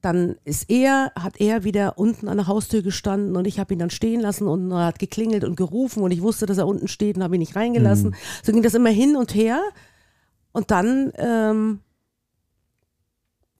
[0.00, 3.78] dann ist er, hat er wieder unten an der Haustür gestanden und ich habe ihn
[3.78, 6.88] dann stehen lassen und er hat geklingelt und gerufen und ich wusste, dass er unten
[6.88, 8.14] steht und habe ihn nicht reingelassen.
[8.42, 9.62] So ging das immer hin und her.
[10.54, 11.80] Und dann ähm,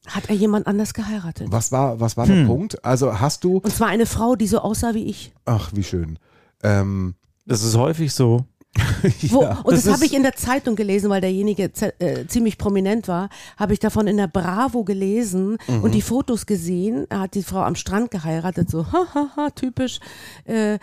[0.06, 1.48] hat er jemand anders geheiratet.
[1.50, 2.82] Was war, was war der Punkt?
[2.84, 5.32] Also hast du, Und zwar eine Frau, die so aussah wie ich.
[5.44, 6.18] ach wie schön,
[6.62, 7.14] ähm,
[7.46, 8.46] Das ist häufig so.
[9.30, 12.58] Wo, ja, und das das, habe ich in der Zeitung gelesen, weil derjenige äh, ziemlich
[12.58, 17.06] prominent war, habe ich davon in der Bravo gelesen und die Fotos gesehen.
[17.08, 20.00] Er hat die Frau am Strand geheiratet, so hahaha, typisch.
[20.44, 20.78] Äh,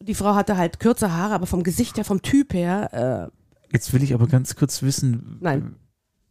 [0.00, 3.39] die Frau hatte halt kürze Haare, aber vom Gesicht her, vom Typ her, äh,
[3.72, 5.38] Jetzt will ich aber ganz kurz wissen.
[5.40, 5.76] nein,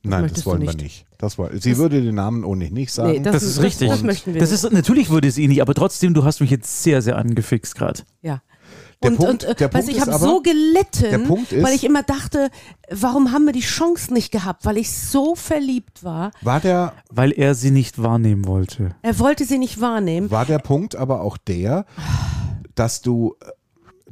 [0.03, 0.81] nein, das wollen wir nicht.
[0.81, 1.05] nicht.
[1.17, 3.11] Das war, sie würde den Namen ohnehin nicht sagen.
[3.11, 3.89] nee, das, Das ist richtig.
[3.89, 4.63] Das, möchten wir Das nicht.
[4.63, 7.75] ist, natürlich würde es ihn nicht, aber trotzdem, du hast mich jetzt sehr, sehr angefixt
[7.75, 8.03] gerade.
[8.21, 8.41] Ja.
[9.01, 11.19] Der und, Punkt- und äh, der weißt, Punkt ich ist habe aber- so gelitten, der
[11.19, 12.49] Punkt ist- weil ich immer dachte,
[12.91, 16.31] warum haben wir die Chance nicht gehabt, weil ich so verliebt war.
[16.41, 18.95] war der, Weil er sie nicht wahrnehmen wollte.
[19.01, 20.29] Er wollte sie nicht wahrnehmen.
[20.31, 21.85] war der Punkt aber auch der,
[22.75, 23.35] dass du,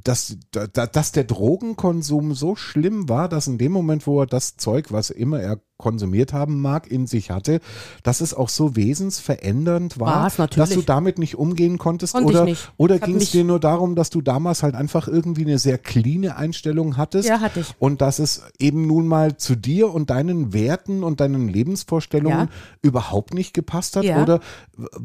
[0.08, 4.56] dass, da- dass der Drogenkonsum so schlimm war, dass in dem Moment, wo er das
[4.58, 7.60] Zeug, was immer er konsumiert haben mag, in sich hatte,
[8.04, 12.96] dass es auch so wesensverändernd war, dass du damit nicht umgehen konntest Konnte ich oder,
[12.96, 16.36] oder ging es dir nur darum, dass du damals halt einfach irgendwie eine sehr cleane
[16.36, 17.76] Einstellung hattest Ja, hatte ich.
[17.80, 22.54] und dass es eben nun mal zu dir und deinen Werten und deinen Lebensvorstellungen Ja.
[22.82, 24.22] überhaupt nicht gepasst hat Ja.
[24.22, 24.40] oder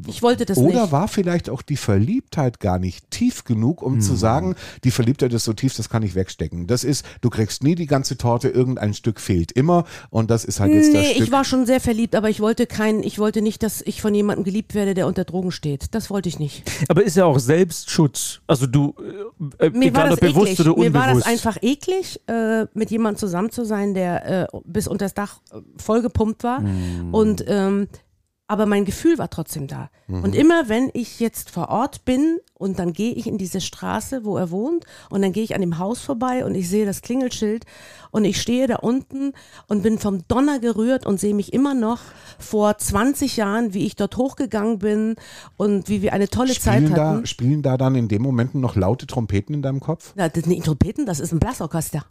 [0.07, 0.93] Ich wollte das oder nicht.
[0.93, 4.01] war vielleicht auch die Verliebtheit gar nicht tief genug, um Hm.
[4.01, 4.55] zu sagen,
[4.85, 6.67] die Verliebtheit ist so tief, das kann ich wegstecken.
[6.67, 10.61] Das ist, du kriegst nie die ganze Torte, irgendein Stück fehlt immer und das ist
[10.63, 11.25] halt jetzt das Nee, Stück.
[11.25, 14.15] ich war schon sehr verliebt, aber ich wollte kein, ich wollte nicht, dass ich von
[14.15, 15.95] jemandem geliebt werde, der unter Drogen steht.
[15.95, 16.63] Das wollte ich nicht.
[16.89, 18.41] Aber ist ja auch Selbstschutz.
[18.47, 18.95] Also du,
[19.59, 20.61] äh, Mir egal war das ob bewusst eklig.
[20.61, 20.95] oder Mir unbewusst.
[21.09, 25.15] war das einfach eklig, äh, mit jemandem zusammen zu sein, der äh, bis unter das
[25.15, 26.59] Dach äh, vollgepumpt war.
[26.61, 27.13] Hm.
[27.13, 27.89] Und ähm,
[28.53, 29.89] aber mein Gefühl war trotzdem da.
[30.09, 30.25] Mhm.
[30.25, 34.27] Und immer wenn ich jetzt vor Ort bin und dann gehe ich in diese Straße,
[34.27, 37.01] wo er wohnt, und dann gehe ich an dem Haus vorbei und ich sehe das
[37.01, 37.65] Klingelschild
[38.11, 39.33] und ich stehe da unten
[39.69, 42.01] und bin vom Donner gerührt und sehe mich immer noch
[42.39, 45.17] vor 20 Jahren, wie ich dort hochgegangen bin
[45.57, 47.21] und wie wir eine tolle Zeit spielen, hatten.
[47.23, 50.13] da, spielen da dann in dem Moment noch laute Trompeten in deinem Kopf?
[50.15, 52.05] Ja, das sind nicht Trompeten, das ist ein Blassorchester.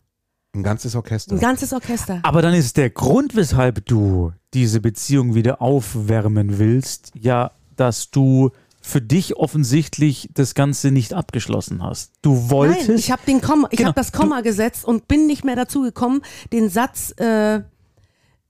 [0.53, 1.33] Ein ganzes Orchester.
[1.35, 2.19] Ein ganzes Orchester.
[2.23, 8.51] Aber dann ist der Grund, weshalb du diese Beziehung wieder aufwärmen willst, ja, dass du
[8.81, 12.13] für dich offensichtlich das Ganze nicht abgeschlossen hast.
[12.21, 12.89] Du wolltest.
[12.89, 15.55] Nein, ich habe den Komma, ich Genau, habe das Komma gesetzt und bin nicht mehr
[15.55, 17.61] dazu gekommen, den Satz, äh,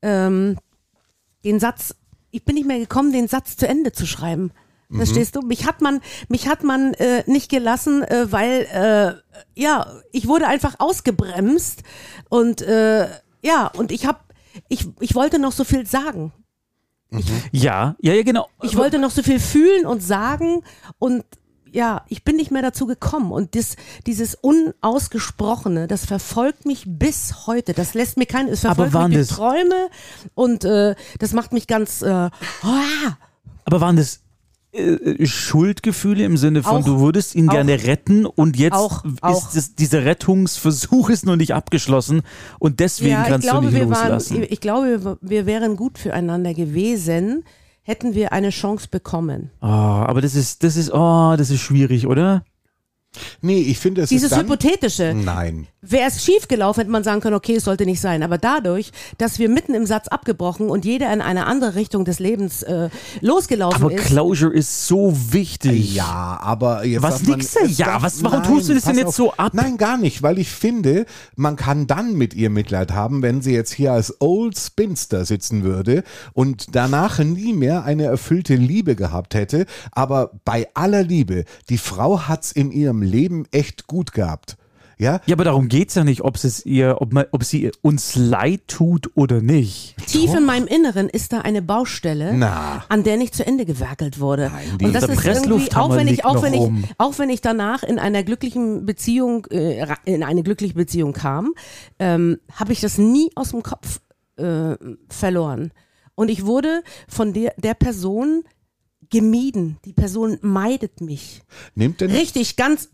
[0.01, 0.57] ähm,
[1.43, 1.95] den Satz,
[2.31, 4.51] ich bin nicht mehr gekommen, den Satz zu Ende zu schreiben.
[4.95, 5.41] Verstehst du?
[5.41, 10.47] Mich hat man, mich hat man äh, nicht gelassen, äh, weil äh, ja, ich wurde
[10.47, 11.83] einfach ausgebremst
[12.29, 13.07] und äh,
[13.41, 14.19] ja, und ich habe,
[14.69, 16.31] ich, ich wollte noch so viel sagen.
[17.51, 18.47] ja, ja, ja, genau.
[18.61, 20.63] Ich wollte noch so viel fühlen und sagen
[20.99, 21.23] und
[21.73, 23.31] ja, ich bin nicht mehr dazu gekommen.
[23.31, 27.73] Und das, dieses Unausgesprochene, das verfolgt mich bis heute.
[27.73, 29.89] Das lässt mir kein, es Aber verfolgt waren mich das- Träume
[30.35, 32.31] und äh, das macht mich ganz, äh, ah,
[33.63, 34.19] Aber waren das
[35.23, 36.85] Schuldgefühle im Sinne von, Auch.
[36.85, 37.53] du würdest ihn Auch.
[37.53, 39.03] gerne retten und jetzt Auch.
[39.05, 42.21] Ist das, dieser Rettungsversuch ist noch nicht abgeschlossen
[42.59, 44.45] und deswegen ja, ich kannst glaube, du nicht wir waren, loslassen.
[44.47, 47.43] ich glaube, wir wären gut füreinander gewesen,
[47.81, 49.51] hätten wir eine Chance bekommen.
[49.61, 52.43] Oh, aber das ist, das ist, oh, das ist schwierig, oder?
[53.41, 55.13] Nee, ich finde, es Dieses ist dann, Hypothetische.
[55.13, 55.67] Nein.
[55.81, 58.21] Wäre es schief gelaufen, hätte man sagen können, okay, es sollte nicht sein.
[58.23, 62.19] Aber dadurch, dass wir mitten im Satz abgebrochen und jeder in eine andere Richtung des
[62.19, 64.05] Lebens äh, losgelaufen Aber ist.
[64.05, 65.95] Closure ist so wichtig.
[65.95, 68.95] Ja, aber jetzt Was man, nix es Ja, darf- was- warum tust du das denn
[68.97, 69.15] jetzt auf.
[69.15, 69.53] so ab?
[69.55, 73.53] Nein, gar nicht, weil ich finde, man kann dann mit ihr Mitleid haben, wenn sie
[73.53, 79.33] jetzt hier als Old Spinster sitzen würde und danach nie mehr eine erfüllte Liebe gehabt
[79.33, 79.65] hätte.
[79.91, 84.57] Aber bei aller Liebe, die Frau hat's in ihrem Leben echt gut gehabt.
[85.01, 87.71] Ja, Ja, aber darum geht es ja nicht, ob es ihr, ob, man, ob sie
[87.81, 89.95] uns leid tut oder nicht.
[90.05, 92.85] Tief in meinem Inneren ist da eine Baustelle, Na.
[92.87, 94.51] an der nicht zu Ende gewerkelt wurde.
[94.53, 96.83] Nein, und das ist irgendwie, auch wenn ich, auch wenn ich, rum.
[96.99, 101.55] auch wenn ich danach in einer glücklichen Beziehung, äh, in eine glückliche Beziehung kam,
[101.97, 104.01] ähm, habe ich das nie aus dem Kopf
[104.37, 104.75] äh,
[105.09, 105.71] verloren.
[106.13, 108.43] Und ich wurde von der, der Person
[109.11, 109.77] gemieden.
[109.85, 111.41] Die Person meidet mich.
[111.75, 112.89] nimmt denn Richtig, ganz.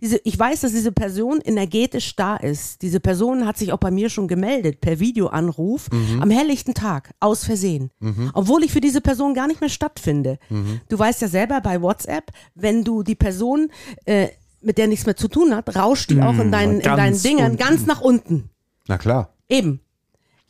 [0.00, 2.82] Diese, ich weiß, dass diese Person energetisch da ist.
[2.82, 5.88] Diese Person hat sich auch bei mir schon gemeldet per Videoanruf
[6.20, 7.92] am helllichten Tag, aus Versehen.
[8.34, 10.40] Obwohl ich für diese Person gar nicht mehr stattfinde.
[10.88, 13.70] Du weißt ja selber bei WhatsApp, wenn du die Person,
[14.04, 14.26] äh,
[14.60, 17.52] mit der nichts mehr zu tun hat, rauscht die auch in deinen, in deinen Dingern
[17.52, 17.64] unten.
[17.64, 18.50] ganz nach unten.
[18.88, 19.34] Na klar.
[19.48, 19.80] Eben.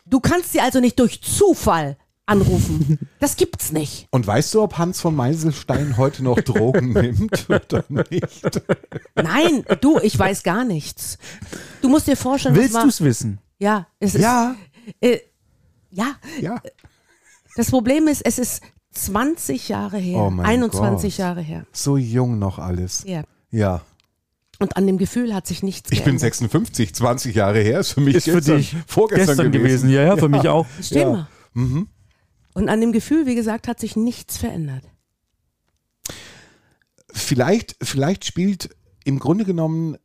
[0.06, 2.98] Du kannst sie also nicht durch Zufall anrufen.
[3.20, 4.06] Das gibt's nicht.
[4.10, 8.62] Und weißt du, ob Hans von Meiselstein heute noch Drogen nimmt oder nicht?
[9.14, 11.18] Nein, du, ich weiß gar nichts.
[11.80, 13.38] Du musst dir vorstellen, Willst du es wissen?
[13.58, 14.54] Ja, es Ja,
[15.00, 15.10] ist.
[15.10, 15.20] Äh,
[15.90, 16.60] ja, ja.
[17.56, 20.18] das Problem ist, es ist 20 Jahre her.
[20.18, 21.18] Oh mein 21 Gott.
[21.18, 21.66] Jahre her.
[21.72, 23.04] So jung noch alles.
[23.06, 23.24] Ja.
[23.50, 23.82] Ja.
[24.58, 26.20] Und an dem Gefühl hat sich nichts Ich bin geändert.
[26.36, 29.90] 56, 20 Jahre her, ist für mich Ist für gestern, dich vorgestern gewesen.
[29.90, 30.66] Ja, ja, für mich auch.
[30.80, 31.10] Steh Ja.
[31.10, 31.28] mal.
[32.54, 34.84] Und an dem Gefühl, wie gesagt, hat sich nichts verändert.
[37.10, 38.70] Vielleicht, vielleicht spielt
[39.04, 39.96] im Grunde genommen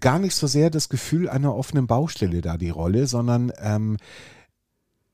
[0.00, 3.98] gar nicht so sehr das Gefühl einer offenen Baustelle da die Rolle, sondern ähm,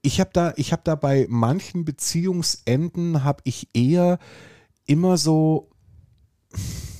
[0.02, 4.18] ich habe da, ich da bei manchen Beziehungsenden habe ich eher
[4.86, 5.70] immer so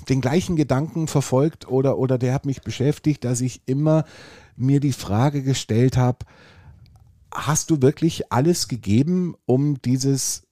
[0.08, 4.04] den gleichen Gedanken verfolgt oder, oder der hat mich beschäftigt, dass ich immer
[4.56, 6.26] mir die Frage gestellt habe,
[7.32, 10.46] hast du wirklich alles gegeben, um dieses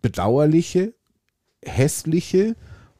[0.00, 0.94] bedauerliche,
[1.64, 2.56] hässliche,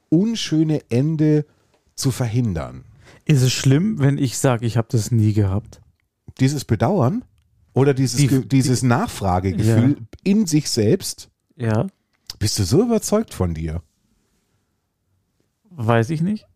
[0.08, 1.46] unschöne Ende
[1.94, 2.84] zu verhindern?
[3.24, 5.80] Ist es schlimm, wenn ich sage, ich habe das nie gehabt?
[6.40, 7.24] Dieses Bedauern
[7.72, 11.30] oder dieses, Die- dieses Nachfragegefühl in sich selbst?
[11.56, 11.86] Ja,
[12.38, 13.82] Bist du so überzeugt von dir?
[15.70, 16.46] weiß ich nicht.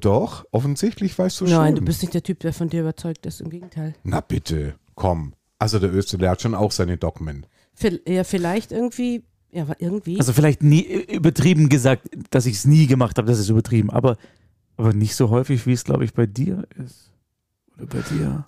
[0.00, 1.74] Doch, offensichtlich weißt du Nein, schon.
[1.76, 3.40] du bist nicht der Typ, der von dir überzeugt ist.
[3.40, 3.94] Im Gegenteil.
[4.04, 5.34] Na bitte, komm.
[5.58, 7.46] Also der Österreicher hat schon auch seine Dogmen.
[8.06, 9.24] Ja, vielleicht irgendwie.
[9.50, 10.18] Ja, aber irgendwie.
[10.18, 14.16] Also vielleicht nie übertrieben gesagt, dass ich es nie gemacht habe, das ist übertrieben, aber,
[14.76, 17.12] aber nicht so häufig, wie es, glaube ich, bei dir ist.
[17.76, 18.46] Oder bei dir.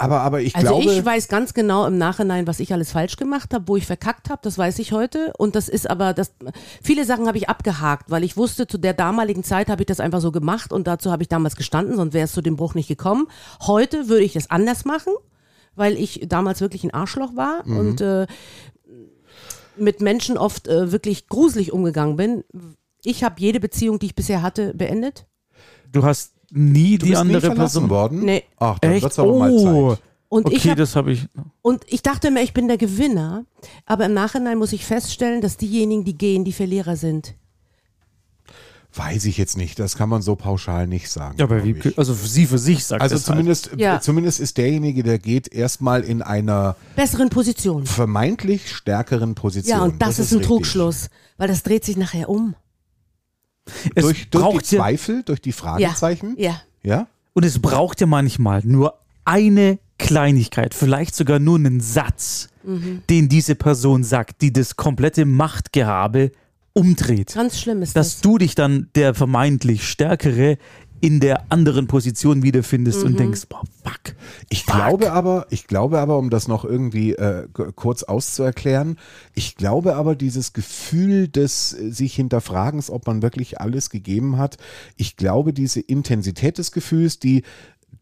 [0.00, 3.16] Aber, aber ich also glaube, ich weiß ganz genau im Nachhinein, was ich alles falsch
[3.16, 5.32] gemacht habe, wo ich verkackt habe, das weiß ich heute.
[5.36, 6.32] Und das ist aber, das,
[6.82, 10.00] viele Sachen habe ich abgehakt, weil ich wusste, zu der damaligen Zeit habe ich das
[10.00, 12.74] einfach so gemacht und dazu habe ich damals gestanden, sonst wäre es zu dem Bruch
[12.74, 13.26] nicht gekommen.
[13.60, 15.12] Heute würde ich das anders machen,
[15.76, 17.76] weil ich damals wirklich ein Arschloch war Mhm.
[17.76, 18.26] und äh,
[19.76, 22.44] mit Menschen oft äh, wirklich gruselig umgegangen bin.
[23.02, 25.26] Ich habe jede Beziehung, die ich bisher hatte, beendet.
[25.90, 27.90] Du hast nie du die bist nie andere verlassen Person.
[27.90, 28.24] worden.
[28.24, 28.44] Nee.
[28.58, 29.02] Ach, dann Echt?
[29.02, 30.02] wird's aber mal Oh, Zeit.
[30.28, 31.26] Und ich okay, hab, das habe ich.
[31.62, 33.44] Und ich dachte immer, ich bin der Gewinner,
[33.86, 37.34] aber im Nachhinein muss ich feststellen, dass diejenigen, die gehen, die Verlierer sind.
[38.94, 39.78] Weiß ich jetzt nicht.
[39.78, 41.36] Das kann man so pauschal nicht sagen.
[41.38, 41.96] Ja, aber wie, ich.
[41.96, 43.36] also sie für sich sagt Also es halt.
[43.36, 44.00] zumindest, Ja.
[44.00, 47.86] zumindest ist derjenige, der geht, erstmal in einer Besseren Position.
[47.86, 49.78] vermeintlich stärkeren Position.
[49.78, 50.48] Ja, und das, ist ein richtig.
[50.48, 52.56] Trugschluss, weil das dreht sich nachher um.
[53.94, 55.56] Es Durch, durch die braucht ja, Zweifel, durch die Ja.
[55.56, 56.34] Fragezeichen.
[56.36, 56.60] Ja.
[56.82, 57.06] ja?
[57.32, 63.02] und es braucht ja manchmal nur eine Kleinigkeit, vielleicht sogar nur einen Satz, Mhm.
[63.08, 66.32] den diese Person sagt, die das komplette Machtgehabe
[66.80, 67.34] umdreht.
[67.34, 68.20] Ganz schlimm ist dass das.
[68.22, 70.58] du dich dann der vermeintlich Stärkere
[71.02, 73.06] in der anderen Position wiederfindest Mhm.
[73.06, 74.14] und denkst, boah, fuck.
[74.50, 74.74] Ich Fuck.
[74.74, 78.98] glaube aber, ich glaube aber, um das noch irgendwie äh, kurz auszuerklären,
[79.34, 84.58] ich glaube aber dieses Gefühl des äh, sich hinterfragens, ob man wirklich alles gegeben hat,
[84.96, 87.44] ich glaube diese Intensität des Gefühls, die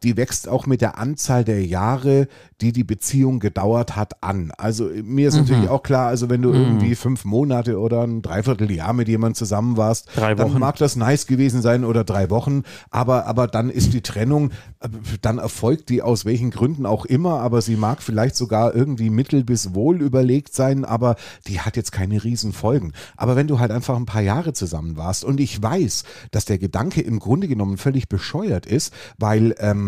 [0.03, 2.29] die wächst auch mit der Anzahl der Jahre,
[2.61, 4.53] die die Beziehung gedauert hat, an.
[4.57, 5.41] Also mir ist Mhm.
[5.43, 9.77] natürlich auch klar, also wenn du irgendwie fünf Monate oder ein Dreivierteljahr mit jemandem zusammen
[9.77, 14.01] warst, dann mag das nice gewesen sein oder drei Wochen, aber, aber dann ist die
[14.01, 14.89] Trennung, äh,
[15.23, 19.45] dann erfolgt die aus welchen Gründen auch immer, aber sie mag vielleicht sogar irgendwie mittel
[19.45, 22.93] bis wohl überlegt sein, aber die hat jetzt keine riesen Folgen.
[23.17, 26.59] Aber wenn du halt einfach ein paar Jahre zusammen warst und ich weiß, dass der
[26.59, 29.88] Gedanke im Grunde genommen völlig bescheuert ist, weil ähm,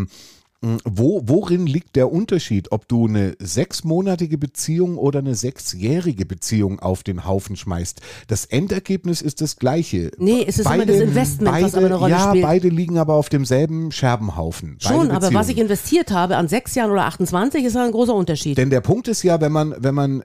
[0.63, 7.03] wo, worin liegt der Unterschied, ob du eine sechsmonatige Beziehung oder eine sechsjährige Beziehung auf
[7.03, 8.01] den Haufen schmeißt?
[8.29, 10.11] Das Endergebnis ist das gleiche.
[10.19, 12.45] Nee, es ist immer das Investment, was beide, aber eine Rolle ja, spielt.
[12.45, 14.77] beide liegen aber auf demselben Scherbenhaufen.
[14.83, 17.93] Beide Schon, aber was ich investiert habe an sechs Jahren oder 28 ist ja ein
[17.93, 18.59] großer Unterschied.
[18.59, 20.23] Denn der Punkt ist ja, wenn man, wenn man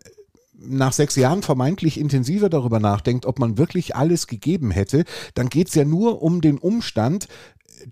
[0.58, 5.70] nach sechs Jahren vermeintlich intensiver darüber nachdenkt, ob man wirklich alles gegeben hätte, dann geht
[5.70, 7.30] es ja nur um den Umstand,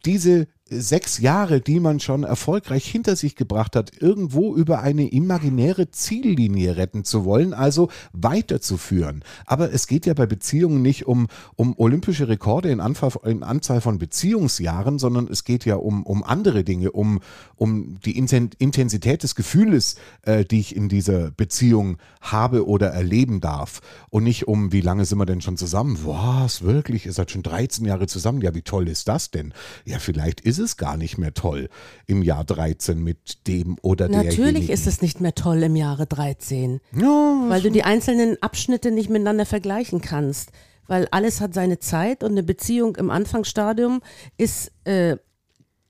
[0.05, 0.47] diese
[0.81, 6.77] sechs Jahre, die man schon erfolgreich hinter sich gebracht hat, irgendwo über eine imaginäre Ziellinie
[6.77, 9.23] retten zu wollen, also weiterzuführen.
[9.45, 13.81] Aber es geht ja bei Beziehungen nicht um, um olympische Rekorde in, Anfall, in Anzahl
[13.81, 17.19] von Beziehungsjahren, sondern es geht ja um, um andere Dinge, um,
[17.55, 23.81] um die Intensität des Gefühles, äh, die ich in dieser Beziehung habe oder erleben darf.
[24.09, 25.99] Und nicht um, wie lange sind wir denn schon zusammen?
[26.03, 27.05] Was, wirklich?
[27.05, 28.41] Ihr seid schon 13 Jahre zusammen?
[28.41, 29.53] Ja, wie toll ist das denn?
[29.85, 31.69] Ja, vielleicht ist es gar nicht mehr toll
[32.07, 34.23] im Jahr 13 mit dem oder der.
[34.23, 38.91] Natürlich ist es nicht mehr toll im Jahre 13, Ja, weil du die einzelnen Abschnitte
[38.91, 40.51] nicht miteinander vergleichen kannst.
[40.87, 44.01] Weil alles hat seine Zeit und eine Beziehung im Anfangsstadium
[44.37, 45.17] ist äh,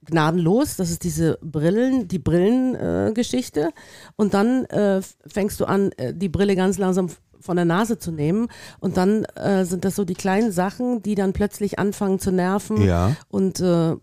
[0.04, 0.76] gnadenlos.
[0.76, 3.60] Das ist diese Brillen, die Brillengeschichte.
[3.60, 3.72] Äh,
[4.16, 7.08] und dann äh, fängst du an, äh, die Brille ganz langsam
[7.40, 8.48] von der Nase zu nehmen.
[8.80, 12.80] Und dann äh, sind das so die kleinen Sachen, die dann plötzlich anfangen zu nerven.
[12.82, 13.16] Ja.
[13.28, 13.96] Und äh,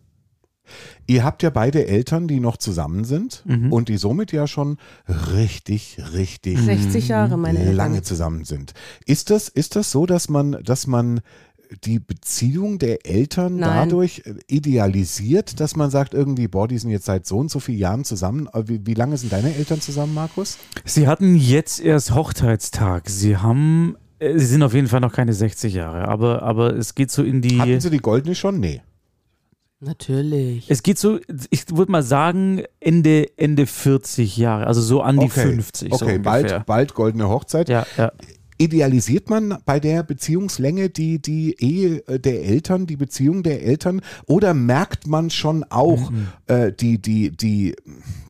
[1.08, 3.72] Ihr habt ja beide Eltern, die noch zusammen sind Mhm.
[3.72, 4.78] und die somit ja schon
[5.34, 7.76] richtig, richtig 60 Jahre, meine Eltern.
[7.76, 8.74] lange zusammen sind.
[9.06, 11.22] Ist das, ist das so, dass man, dass man
[11.86, 13.90] die Beziehung der Eltern Nein.
[13.90, 17.78] dadurch idealisiert, dass man sagt irgendwie, boah, die sind jetzt seit so und so vielen
[17.78, 18.50] Jahren zusammen.
[18.66, 20.58] Wie, wie lange sind deine Eltern zusammen, Markus?
[20.86, 23.10] Sie hatten jetzt erst Hochzeitstag.
[23.10, 26.94] Sie haben, äh, sie sind auf jeden Fall noch keine 60 Jahre, aber, aber es
[26.96, 27.60] geht so in die.
[27.60, 28.60] Hatten sie die goldene schon?
[28.60, 28.82] Nee.
[29.82, 30.70] Natürlich.
[30.70, 35.26] Es geht so, ich würde mal sagen, Ende, Ende 40 Jahre, also so an die
[35.26, 35.94] Okay, 50.
[35.94, 36.20] so okay ungefähr.
[36.20, 37.70] bald, bald goldene Hochzeit.
[37.70, 38.12] Ja, ja.
[38.62, 44.02] Idealisiert man bei der Beziehungslänge die, die Ehe äh, der Eltern, die Beziehung der Eltern?
[44.28, 46.28] Oder merkt man schon auch Mhm.
[46.48, 47.76] äh, die, die, die,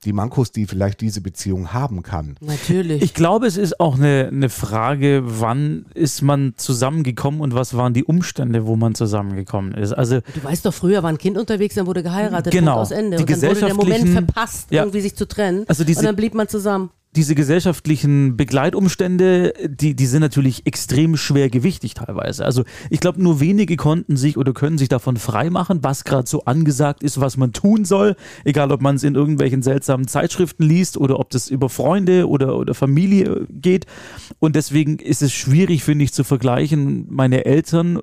[0.06, 2.36] die Mankos, die vielleicht diese Beziehung haben kann?
[2.40, 3.02] Natürlich.
[3.02, 7.94] Ich glaube, es ist auch eine, eine Frage, wann ist man zusammengekommen und was waren
[7.94, 9.92] die Umstände, wo man zusammengekommen ist.
[9.94, 12.74] Also du weißt doch, früher war ein Kind unterwegs, dann wurde geheiratet, Genau.
[12.76, 13.18] Punkt aus Ende.
[13.18, 14.84] Die und dann wurde der Moment gesellschaftlichen- verpasst, Ja.
[14.84, 15.66] irgendwie sich zu trennen.
[15.68, 16.90] Also diese- und dann blieb man zusammen.
[17.16, 22.46] Diese gesellschaftlichen Begleitumstände, die, die sind natürlich extrem schwer gewichtig teilweise.
[22.46, 26.46] Also ich glaube, nur wenige konnten sich oder können sich davon freimachen, was gerade so
[26.46, 28.16] angesagt ist, was man tun soll.
[28.46, 32.58] Egal, ob man es in irgendwelchen seltsamen Zeitschriften liest oder ob das über Freunde oder,
[32.58, 33.88] oder Familie geht.
[34.40, 37.08] Und deswegen ist es schwierig, finde ich, zu vergleichen.
[37.10, 38.00] Meine Eltern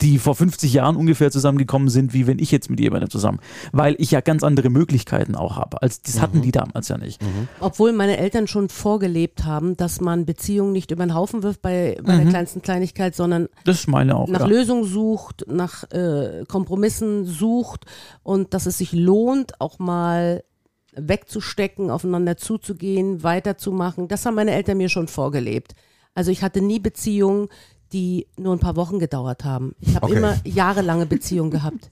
[0.00, 3.40] die vor 50 Jahren ungefähr zusammengekommen sind, wie wenn ich jetzt mit jemandem zusammen.
[3.72, 5.80] Weil ich ja ganz andere Möglichkeiten auch habe.
[5.82, 7.20] Als, das hatten die damals ja nicht.
[7.60, 11.96] Obwohl meine Eltern schon vorgelebt haben, dass man Beziehungen nicht über den Haufen wirft bei,
[12.02, 12.20] bei Mhm.
[12.22, 14.28] der kleinsten Kleinigkeit, sondern Das ist meine auch.
[14.28, 14.46] nach ja.
[14.46, 17.84] Lösungen sucht, nach äh, Kompromissen sucht
[18.22, 20.42] und dass es sich lohnt, auch mal
[20.96, 24.08] wegzustecken, aufeinander zuzugehen, weiterzumachen.
[24.08, 25.74] Das haben meine Eltern mir schon vorgelebt.
[26.14, 27.48] Also ich hatte nie Beziehungen,
[27.94, 29.74] die nur ein paar Wochen gedauert haben.
[29.80, 30.16] Ich habe Okay.
[30.16, 31.90] immer jahrelange Beziehungen gehabt.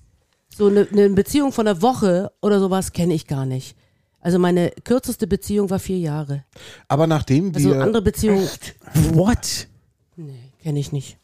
[0.54, 3.74] So eine, eine Beziehung von einer Woche oder sowas kenne ich gar nicht.
[4.20, 6.44] Also meine kürzeste Beziehung war vier Jahre.
[6.88, 7.80] Aber nachdem Also wir.
[7.82, 8.46] andere Beziehungen
[9.14, 9.68] What?
[10.62, 11.16] Kenne ich nicht.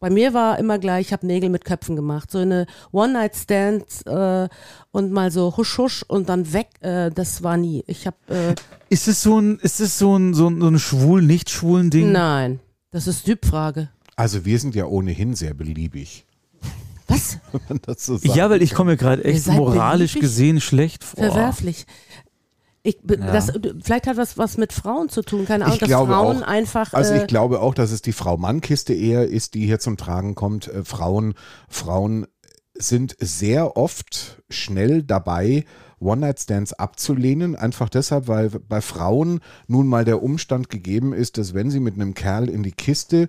[0.00, 2.30] Bei mir war immer gleich, ich habe Nägel mit Köpfen gemacht.
[2.30, 4.48] So eine One-Night-Stand äh,
[4.90, 6.68] und mal so husch husch und dann weg.
[6.80, 7.82] Äh, das war nie.
[7.86, 8.54] Ich habe, äh,
[8.90, 11.88] Ist es so ein, ist es so ein, so ein, so ein schwul, nicht schwulen
[11.90, 12.12] Ding?
[12.12, 12.60] nein,
[12.90, 13.88] das ist Typfrage.
[14.16, 16.24] Also wir sind ja ohnehin sehr beliebig.
[17.08, 17.38] Was?
[17.52, 18.34] wenn man das so sagt.
[18.36, 20.30] Ja, weil ich komme mir gerade echt moralisch beliebig?
[20.30, 21.24] gesehen schlecht vor.
[21.24, 21.86] Verwerflich.
[22.86, 23.16] Ich, Ja.
[23.16, 23.50] das,
[23.82, 26.46] vielleicht hat was was mit Frauen zu tun, keine Ahnung, Ich dass glaube Frauen auch.
[26.46, 26.92] einfach.
[26.92, 30.34] Also äh, ich glaube auch, dass es die Frau-Mann-Kiste eher ist, die hier zum Tragen
[30.34, 30.68] kommt.
[30.68, 31.32] Äh, Frauen,
[31.68, 32.26] Frauen
[32.74, 35.64] sind sehr oft schnell dabei,
[36.00, 41.70] One-Night-Stands abzulehnen, einfach deshalb, weil bei Frauen nun mal der Umstand gegeben ist, dass wenn
[41.70, 43.28] sie mit einem Kerl in die Kiste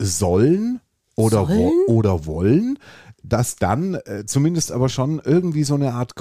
[0.00, 0.80] sollen
[1.16, 1.58] oder, Sollen?
[1.86, 2.78] Wo oder wollen,
[3.22, 6.16] dass dann äh, zumindest aber schon irgendwie so eine Art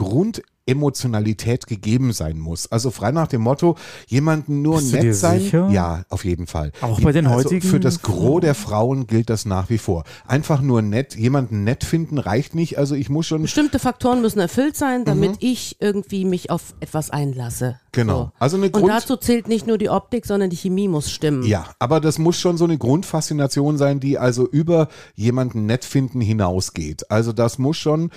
[0.74, 2.72] Grundemotionalität gegeben sein muss.
[2.72, 3.76] Also frei nach dem Motto,
[4.08, 5.40] jemanden nur Bist du nett dir sein.
[5.42, 5.70] sicher?
[5.72, 6.72] Ja, auf jeden Fall.
[6.82, 10.04] Auch bei den also heutigen Für das Gros der Frauen gilt das nach wie vor.
[10.28, 12.78] Einfach nur nett, jemanden nett finden reicht nicht.
[12.78, 17.10] Also ich muss schon bestimmte Faktoren müssen erfüllt sein, damit ich irgendwie mich auf etwas
[17.10, 17.80] einlasse.
[17.92, 18.18] Genau.
[18.26, 18.32] So.
[18.40, 21.44] Also eine Und Grund- dazu zählt nicht nur die Optik, sondern die Chemie muss stimmen.
[21.44, 26.22] Ja, aber das muss schon so eine Grundfaszination sein, die also über jemanden nett finden
[26.22, 27.10] hinausgeht.
[27.10, 28.12] Also das muss schon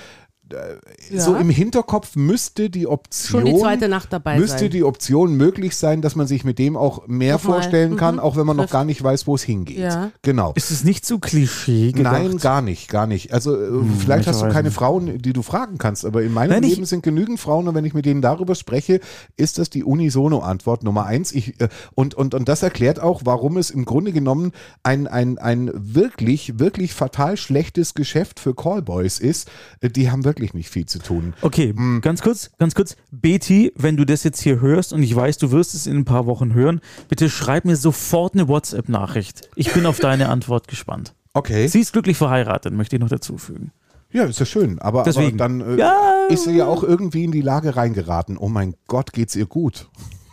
[0.53, 4.71] äh, so im Hinterkopf müsste die Option Schon die zweite Nacht dabei müsste sein.
[4.71, 7.61] die Option möglich sein, dass man sich mit dem auch mehr Nochmal.
[7.63, 8.21] vorstellen kann, Mhm.
[8.21, 9.79] auch wenn man noch gar nicht weiß, wo es hingeht.
[9.79, 10.11] Ja.
[10.23, 10.53] Genau.
[10.55, 12.13] Ist es nicht zu Klischee gedacht?
[12.15, 13.33] Nein, gar nicht, gar nicht.
[13.33, 14.75] Also äh, vielleicht hast du keine nicht.
[14.77, 17.85] Frauen, die du fragen kannst, aber in meinem Nein, Leben sind genügend Frauen und wenn
[17.85, 19.01] ich mit denen darüber spreche,
[19.37, 21.33] ist das die Unisono-Antwort Nummer eins.
[21.33, 25.39] Ich, äh, und, und, und das erklärt auch, warum es im Grunde genommen ein, ein,
[25.39, 29.49] ein wirklich, wirklich fatal schlechtes Geschäft für Callboys ist.
[29.83, 31.35] Die haben wirklich wirklich nicht viel zu tun.
[31.41, 32.01] Okay, Hm.
[32.01, 32.97] ganz kurz, ganz kurz.
[33.13, 36.05] Betty, wenn du das jetzt hier hörst und ich weiß, du wirst es in ein
[36.05, 39.49] paar Wochen hören, bitte schreib mir sofort eine WhatsApp-Nachricht.
[39.55, 41.15] Ich bin auf deine Antwort gespannt.
[41.33, 41.69] Okay.
[41.69, 43.71] Sie ist glücklich verheiratet, möchte ich noch dazu fügen.
[44.11, 44.79] Ja, ist ja schön.
[44.81, 45.39] Aber, aber Deswegen.
[45.39, 46.27] dann äh, Ja.
[46.29, 48.37] ist sie ja auch irgendwie in die Lage reingeraten.
[48.37, 49.89] Oh mein Gott, geht's ihr gut.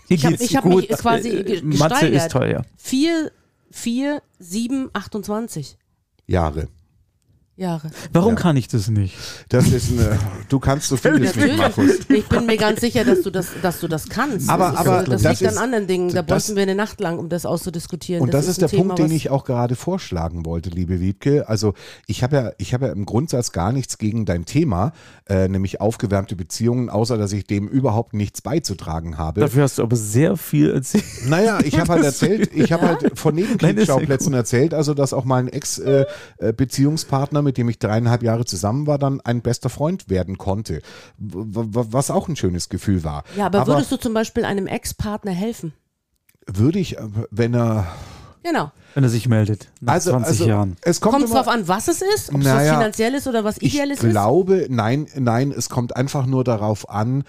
[0.07, 1.77] Hier Ich hab- geht's ich hab mich quasi Äh, Matze
[2.09, 2.15] gesteigert.
[2.15, 2.61] ist toll, ja.
[2.77, 3.31] 4,
[3.71, 5.77] 4, 7, 28
[6.27, 6.67] Jahre.
[7.59, 7.91] Jahre.
[8.13, 8.39] Warum Ja.
[8.39, 9.15] kann ich das nicht?
[9.49, 10.17] Das ist eine,
[10.49, 11.57] du kannst so vieles nicht, Natürlich.
[11.57, 11.89] Markus.
[12.09, 14.49] Ich bin mir ganz sicher, dass du das, dass du das kannst.
[14.49, 16.09] Aber- das ist, aber das, das liegt ist- an anderen Dingen.
[16.13, 18.21] Da das- bräuchten wir eine Nacht lang, um das auszudiskutieren.
[18.23, 21.47] Und das, ist, ein der Thema, Punkt, den ich auch gerade vorschlagen wollte, liebe Wiebke.
[21.49, 21.73] Also
[22.07, 24.93] ich habe ja, ich habe ja im Grundsatz gar nichts gegen dein Thema,
[25.27, 29.41] äh, nämlich aufgewärmte Beziehungen, außer dass ich dem überhaupt nichts beizutragen habe.
[29.41, 31.03] Dafür hast du aber sehr viel erzählt.
[31.27, 34.73] Naja, ich habe halt erzählt, ich habe halt von Nein, das ist Nebenkriegsschauplätzen ja erzählt,
[34.73, 39.41] also dass auch mal ein Ex-Beziehungspartner, mit dem ich dreieinhalb Jahre zusammen war, dann ein
[39.41, 40.81] bester Freund werden konnte.
[41.17, 43.23] W w- was auch ein schönes Gefühl war.
[43.37, 45.73] Ja, aber, würdest du zum Beispiel einem Ex-Partner helfen?
[46.51, 47.85] würde ich, äh, wenn er
[48.41, 48.71] Genau.
[48.95, 50.77] Wenn er sich meldet, nach also, 20 also Jahren.
[50.81, 52.29] es kommt Kommt es immer, darauf an, was es ist?
[52.33, 54.09] Ob es Naja, was Finanzielles oder was Ich Ideelles ist?
[54.09, 57.23] glaube, nein, nein, es kommt einfach nur darauf an,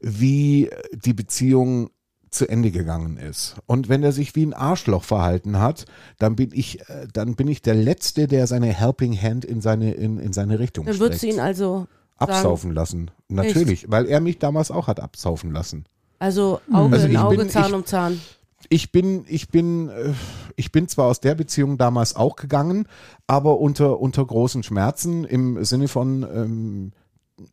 [0.00, 1.88] wie die Beziehung
[2.36, 3.56] zu Ende gegangen ist.
[3.66, 5.86] Und wenn er sich wie ein Arschloch verhalten hat,
[6.18, 9.92] dann bin ich, äh, dann bin ich der Letzte, der seine Helping Hand in seine,
[9.92, 11.34] in, in seine Richtung Dann würdest du streckt.
[11.38, 11.86] ihn also
[12.18, 13.10] sagen, absaufen lassen.
[13.28, 15.84] Natürlich, weil er mich damals auch hat absaufen lassen.
[16.18, 18.20] also Auge Also in ich Auge, bin- Zahn ich- um Zahn.
[18.68, 20.12] Ich bin, ich bin, äh,
[20.56, 22.88] ich bin zwar aus der Beziehung damals auch gegangen,
[23.28, 26.92] aber unter, unter großen Schmerzen im Sinne von, ähm,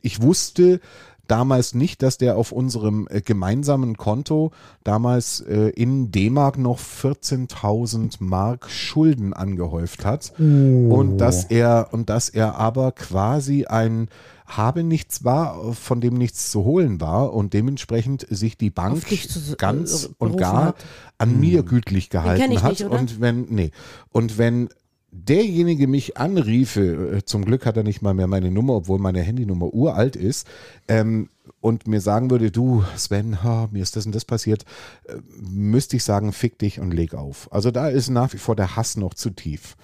[0.02, 0.80] ich wusste
[1.28, 4.52] damals nicht, dass der auf unserem äh, gemeinsamen Konto
[4.84, 10.34] damals äh, in D-Mark noch 14.000 Mark Schulden angehäuft hat.
[10.38, 14.10] Und dass er und dass er aber quasi ein
[14.46, 19.56] habe nichts war, von dem nichts zu holen war und dementsprechend sich die Bank zu-
[19.56, 20.76] ganz äh, und berufen gar hat.
[21.18, 22.72] an mir gütlich gehalten hat.
[22.72, 23.72] nicht, und wenn nee.
[24.12, 24.70] Und wenn
[25.14, 29.22] derjenige mich anriefe, äh, zum Glück hat er nicht mal mehr meine Nummer, obwohl meine
[29.22, 30.48] Handynummer uralt ist,
[30.88, 31.30] ähm,
[31.62, 34.66] und mir sagen würde, du Sven, ha, mir ist das und das passiert,
[35.06, 37.52] äh, müsste ich sagen, fick dich und leg auf.
[37.52, 39.76] Also da ist nach wie vor der Hass noch zu tief.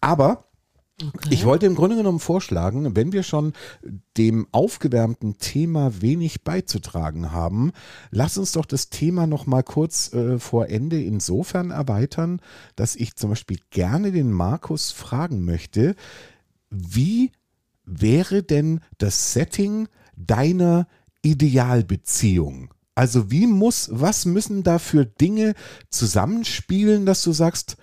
[0.00, 0.44] Aber
[1.30, 3.52] ich wollte im Grunde genommen vorschlagen, wenn wir schon
[4.16, 7.72] dem aufgewärmten Thema wenig beizutragen haben,
[8.10, 12.40] lass uns doch das Thema noch mal kurz äh, vor Ende insofern erweitern,
[12.76, 15.94] dass ich zum Beispiel gerne den Markus fragen möchte,
[16.70, 17.32] wie
[17.84, 20.86] wäre denn das Setting deiner
[21.22, 22.72] Idealbeziehung?
[22.94, 25.54] Also wie muss, was müssen da für Dinge
[25.88, 27.76] zusammenspielen, dass du sagst,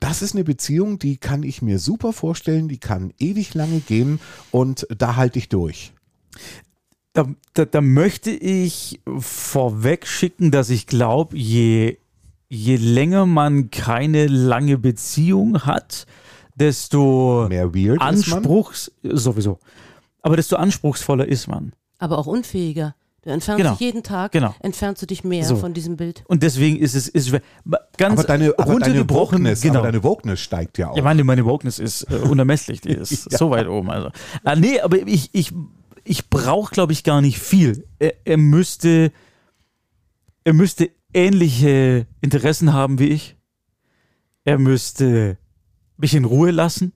[0.00, 4.20] das ist eine Beziehung, die kann ich mir super vorstellen, die kann ewig lange gehen
[4.50, 5.92] und da halte ich durch.
[7.12, 11.98] Da, da, da möchte ich vorweg schicken, dass ich glaube, je,
[12.48, 16.06] je länger man keine lange Beziehung hat,
[16.56, 18.38] desto Mehr weird ist man.
[18.38, 19.58] Anspruchs, sowieso,
[20.22, 21.72] aber desto anspruchsvoller ist man.
[21.98, 22.94] Aber auch unfähiger.
[23.24, 23.70] Du entfernst Genau.
[23.72, 24.54] dich jeden Tag, Genau.
[24.60, 25.56] entfernst du dich mehr So.
[25.56, 26.22] von diesem Bild.
[26.28, 27.32] Und deswegen ist es ist
[27.96, 29.38] ganz Aber deine, aber deine runtergebrochen.
[29.38, 29.78] Wokeness, genau.
[29.80, 30.96] aber deine Wokeness steigt ja auch.
[30.96, 33.90] Ja, meine, meine Wokeness ist äh, unermesslich, die ist so weit oben.
[33.90, 34.10] Also.
[34.42, 35.52] Ah, nee, aber ich, ich,
[36.04, 37.86] ich brauche, glaube ich, gar nicht viel.
[37.98, 39.10] Er, er, müsste,
[40.44, 43.36] er müsste ähnliche Interessen haben wie ich.
[44.44, 45.38] Er müsste
[45.96, 46.92] mich in Ruhe lassen,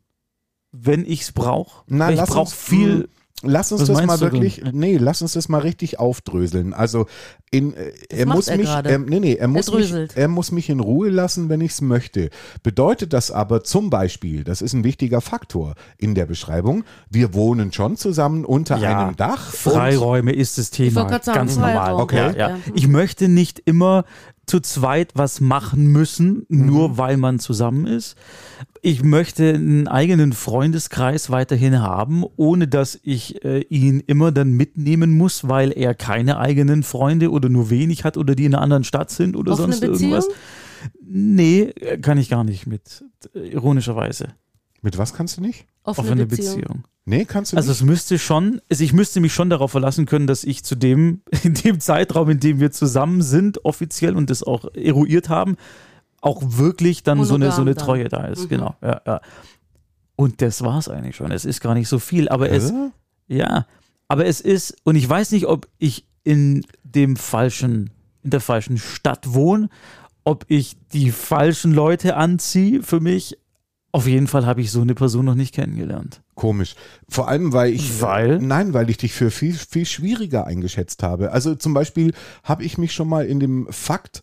[0.73, 1.85] wenn ich es brauche.
[1.87, 3.09] Na, Ich brauche viel.
[3.43, 4.33] Lass uns Was das mal du denn?
[4.33, 6.75] wirklich, nee, lass uns das mal richtig aufdröseln.
[6.75, 7.07] Also
[7.51, 10.17] in, äh, er muss er mich, ähm, nee, nee, er muss, mich, dröselt.
[10.17, 12.31] er muss mich in Ruhe lassen, wenn ich es möchte.
[12.65, 17.73] Bedeutet das aber zum Beispiel, das ist ein wichtiger Faktor in der Beschreibung, wir wohnen
[17.73, 19.53] schon zusammen unter Ja, einem Dach.
[19.53, 20.97] Freiräume ist das Thema.
[20.97, 21.95] wollte gerade sagen, Ganz normal.
[21.95, 22.17] Okay.
[22.37, 22.51] Ja.
[22.51, 22.57] ja.
[22.75, 24.05] Ich möchte nicht immer
[24.49, 28.17] zu zweit was machen müssen, nur weil man zusammen ist.
[28.83, 35.17] Ich möchte einen eigenen Freundeskreis weiterhin haben, ohne dass ich äh, ihn immer dann mitnehmen
[35.17, 38.85] muss, weil er keine eigenen Freunde oder nur wenig hat oder die in einer anderen
[38.85, 40.13] Stadt sind oder Offene sonst Beziehung?
[40.13, 40.29] irgendwas.
[41.05, 44.29] Nee, äh, kann ich gar nicht mit, äh, ironischerweise.
[44.83, 45.67] Mit was kannst du nicht?
[45.83, 46.55] Offene, Offene Beziehung.
[46.57, 46.85] Beziehung.
[47.09, 47.81] Nee, kannst du Also nicht.
[47.81, 51.23] es müsste schon, also ich müsste mich schon darauf verlassen können, dass ich zu dem,
[51.43, 55.57] in dem Zeitraum, in dem wir zusammen sind, offiziell und das auch eruiert haben,
[56.21, 57.85] auch wirklich dann so eine, so eine dann.
[57.85, 58.45] Treue da ist.
[58.45, 58.49] Mhm.
[58.49, 58.77] Genau.
[58.83, 59.21] Ja, ja.
[60.17, 61.31] Und das war es eigentlich schon.
[61.31, 62.91] Es ist gar nicht so viel, aber es, Äh?
[63.29, 63.67] ja,
[64.09, 67.91] aber es ist, und ich weiß nicht, ob ich in dem falschen,
[68.23, 69.69] in der falschen Stadt wohne,
[70.25, 73.39] ob ich die falschen Leute anziehe für mich,
[73.91, 76.21] Auf jeden Fall habe ich so eine Person noch nicht kennengelernt.
[76.35, 76.75] Komisch.
[77.09, 78.03] Vor allem, weil ich.
[78.03, 78.39] Weil?
[78.39, 81.33] Nein, weil ich dich für viel, viel schwieriger eingeschätzt habe.
[81.33, 82.13] Also zum Beispiel
[82.45, 84.23] habe ich mich schon mal in dem Fakt,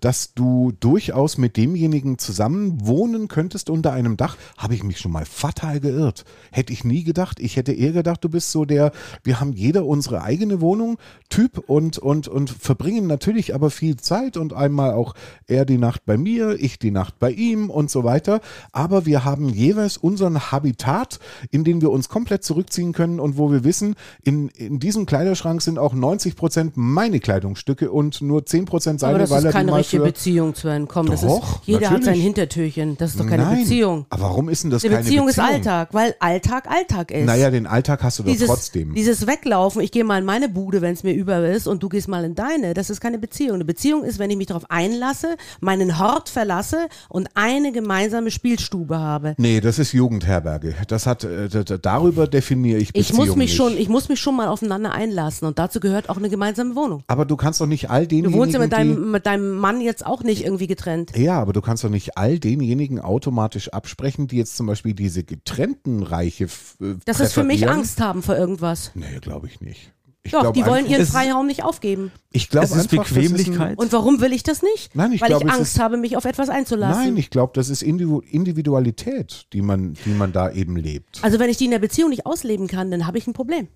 [0.00, 5.12] dass du durchaus mit demjenigen zusammen wohnen könntest unter einem Dach, habe ich mich schon
[5.12, 6.24] mal fatal geirrt.
[6.52, 7.40] Hätte ich nie gedacht.
[7.40, 8.92] Ich hätte eher gedacht, du bist so der,
[9.24, 14.36] wir haben jeder unsere eigene Wohnung, Typ und, und, und verbringen natürlich aber viel Zeit
[14.36, 15.14] und einmal auch
[15.46, 18.40] er die Nacht bei mir, ich die Nacht bei ihm und so weiter.
[18.72, 21.18] Aber wir haben jeweils unseren Habitat,
[21.50, 25.62] in den wir uns komplett zurückziehen können und wo wir wissen, in, in diesem Kleiderschrank
[25.62, 30.02] sind auch 90 Prozent meine Kleidungsstücke und nur 10 Prozent seine, weil er die richtige
[30.02, 31.10] Beziehung zu einem kommen.
[31.10, 32.22] Das ist, Doch, jeder hat sein natürlich.
[32.24, 32.96] Hintertürchen.
[32.98, 33.58] Das ist doch keine Nein.
[33.60, 34.06] Beziehung.
[34.10, 35.46] Aber warum ist denn das Eine keine Beziehung, Beziehung?
[35.48, 37.26] ist Alltag, weil Alltag Alltag ist.
[37.26, 38.94] Naja, den Alltag hast du doch dieses, trotzdem.
[38.94, 41.88] Dieses Weglaufen, ich gehe mal in meine Bude, wenn es mir über ist, und du
[41.88, 43.54] gehst mal in deine, das ist keine Beziehung.
[43.54, 48.98] Eine Beziehung ist, wenn ich mich darauf einlasse, meinen Hort verlasse und eine gemeinsame Spielstube
[48.98, 49.34] habe.
[49.38, 50.74] Nee, das ist Jugendherberge.
[50.88, 51.48] Das hat, äh,
[51.80, 53.56] darüber definiere ich Ich Beziehung muss mich nicht.
[53.56, 57.02] schon, ich muss mich schon mal aufeinander einlassen und dazu gehört auch eine gemeinsame Wohnung.
[57.06, 59.57] aber du kannst doch nicht all Du denjenigen, wohnst ja mit die, deinem, mit deinem
[59.58, 61.12] Mann jetzt auch nicht irgendwie getrennt.
[61.16, 65.24] ja, aber du kannst doch nicht all denjenigen automatisch absprechen, die jetzt zum Beispiel diese
[65.24, 66.44] getrennten Reiche
[66.80, 67.68] äh, Das ist für mich.
[67.68, 68.92] Angst haben vor irgendwas.
[68.94, 69.92] Nee, glaube ich nicht.
[70.24, 72.10] Ich Doch, glaub die wollen ihren Es- Freiraum nicht aufgeben.
[72.32, 73.72] Ich glaube Es ist einfach, Bequemlichkeit.
[73.72, 74.94] Ist Und warum will ich das nicht?
[74.94, 77.02] Nein, ich Weil glaube, ich es Angst ist- habe, mich auf etwas ein, einzulassen.
[77.04, 81.20] nein, ich glaube, das ist Individu Individualität, die man, die man da eben lebt.
[81.22, 83.68] also wenn ich die in der Beziehung nicht ausleben kann, dann habe ich ein Problem.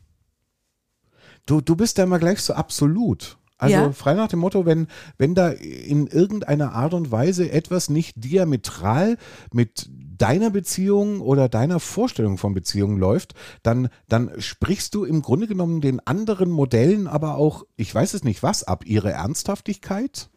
[1.46, 3.38] Du, du bist da immer gleich so absolut.
[3.62, 3.92] Also Ja.
[3.92, 4.88] frei nach dem Motto, wenn,
[5.18, 9.16] wenn da in irgendeiner Art und Weise etwas nicht diametral
[9.52, 9.88] mit
[10.18, 15.80] deiner Beziehung oder deiner Vorstellung von Beziehung läuft, dann, dann sprichst du im Grunde genommen
[15.80, 20.28] den anderen Modellen aber auch, ich weiß es nicht was, ab, ihre Ernsthaftigkeit?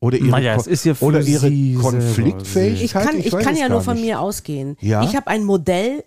[0.00, 2.82] Oder ihre, Naja, Ko- es ist ja oder ihre Konfliktfähigkeit?
[2.84, 4.04] Ich kann, ich weiß kann ja nur von nicht.
[4.06, 4.76] mir ausgehen.
[4.80, 5.02] Ja?
[5.04, 6.04] Ich habe ein Modell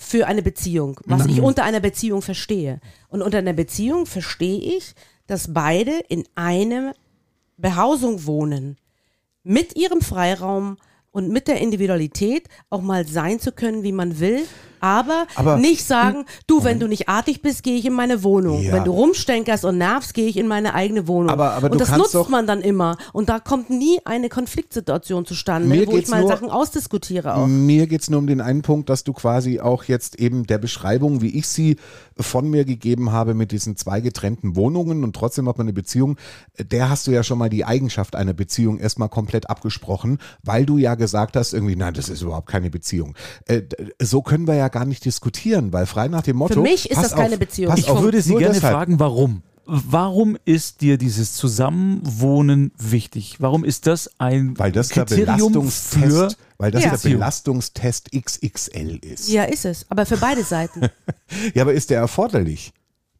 [0.00, 2.80] für eine Beziehung, was ich unter einer Beziehung verstehe.
[3.08, 4.94] Und unter einer Beziehung verstehe ich,
[5.26, 6.94] dass beide in einer
[7.58, 8.78] Behausung wohnen,
[9.42, 10.78] mit ihrem Freiraum
[11.12, 14.46] und mit der Individualität auch mal sein zu können, wie man will,
[14.80, 18.62] aber, Aber- nicht sagen, du, wenn du nicht artig bist, gehe ich in meine Wohnung.
[18.62, 18.72] Ja.
[18.74, 21.30] Wenn du rumstänkerst und nervst, gehe ich in meine eigene Wohnung.
[21.30, 22.96] Aber- aber und das nutzt man dann immer.
[23.12, 27.46] Und da kommt nie eine Konfliktsituation zustande, wo ich mal nur- Sachen ausdiskutiere auch.
[27.46, 30.58] Mir geht es nur um den einen Punkt, dass du quasi auch jetzt eben der
[30.58, 31.76] Beschreibung, wie ich sie
[32.18, 36.16] von mir gegeben habe, mit diesen zwei getrennten Wohnungen und trotzdem hat man eine Beziehung,
[36.58, 40.76] der hast du ja schon mal die Eigenschaft einer Beziehung erstmal komplett abgesprochen, weil du
[40.78, 43.14] ja gesagt hast, irgendwie, nein, das ist überhaupt keine Beziehung.
[43.46, 43.62] Äh,
[44.00, 46.54] so können wir ja gar nicht diskutieren, weil frei nach dem Motto.
[46.54, 47.70] Für mich ist das keine auf, Beziehung.
[47.70, 48.72] pass Ich auf, würde Sie gerne deshalb.
[48.74, 49.42] fragen, warum?
[49.66, 53.36] Warum ist dir dieses Zusammenwohnen wichtig?
[53.38, 56.88] Warum ist das ein Weil das der Kriterium für Belastungstest, weil das Ja.
[56.90, 57.14] der Beziehung?
[57.18, 59.28] Belastungstest XXL ist.
[59.28, 59.86] Ja, ist es.
[59.88, 60.88] Aber für beide Seiten.
[61.54, 62.72] Ja, aber ist der erforderlich?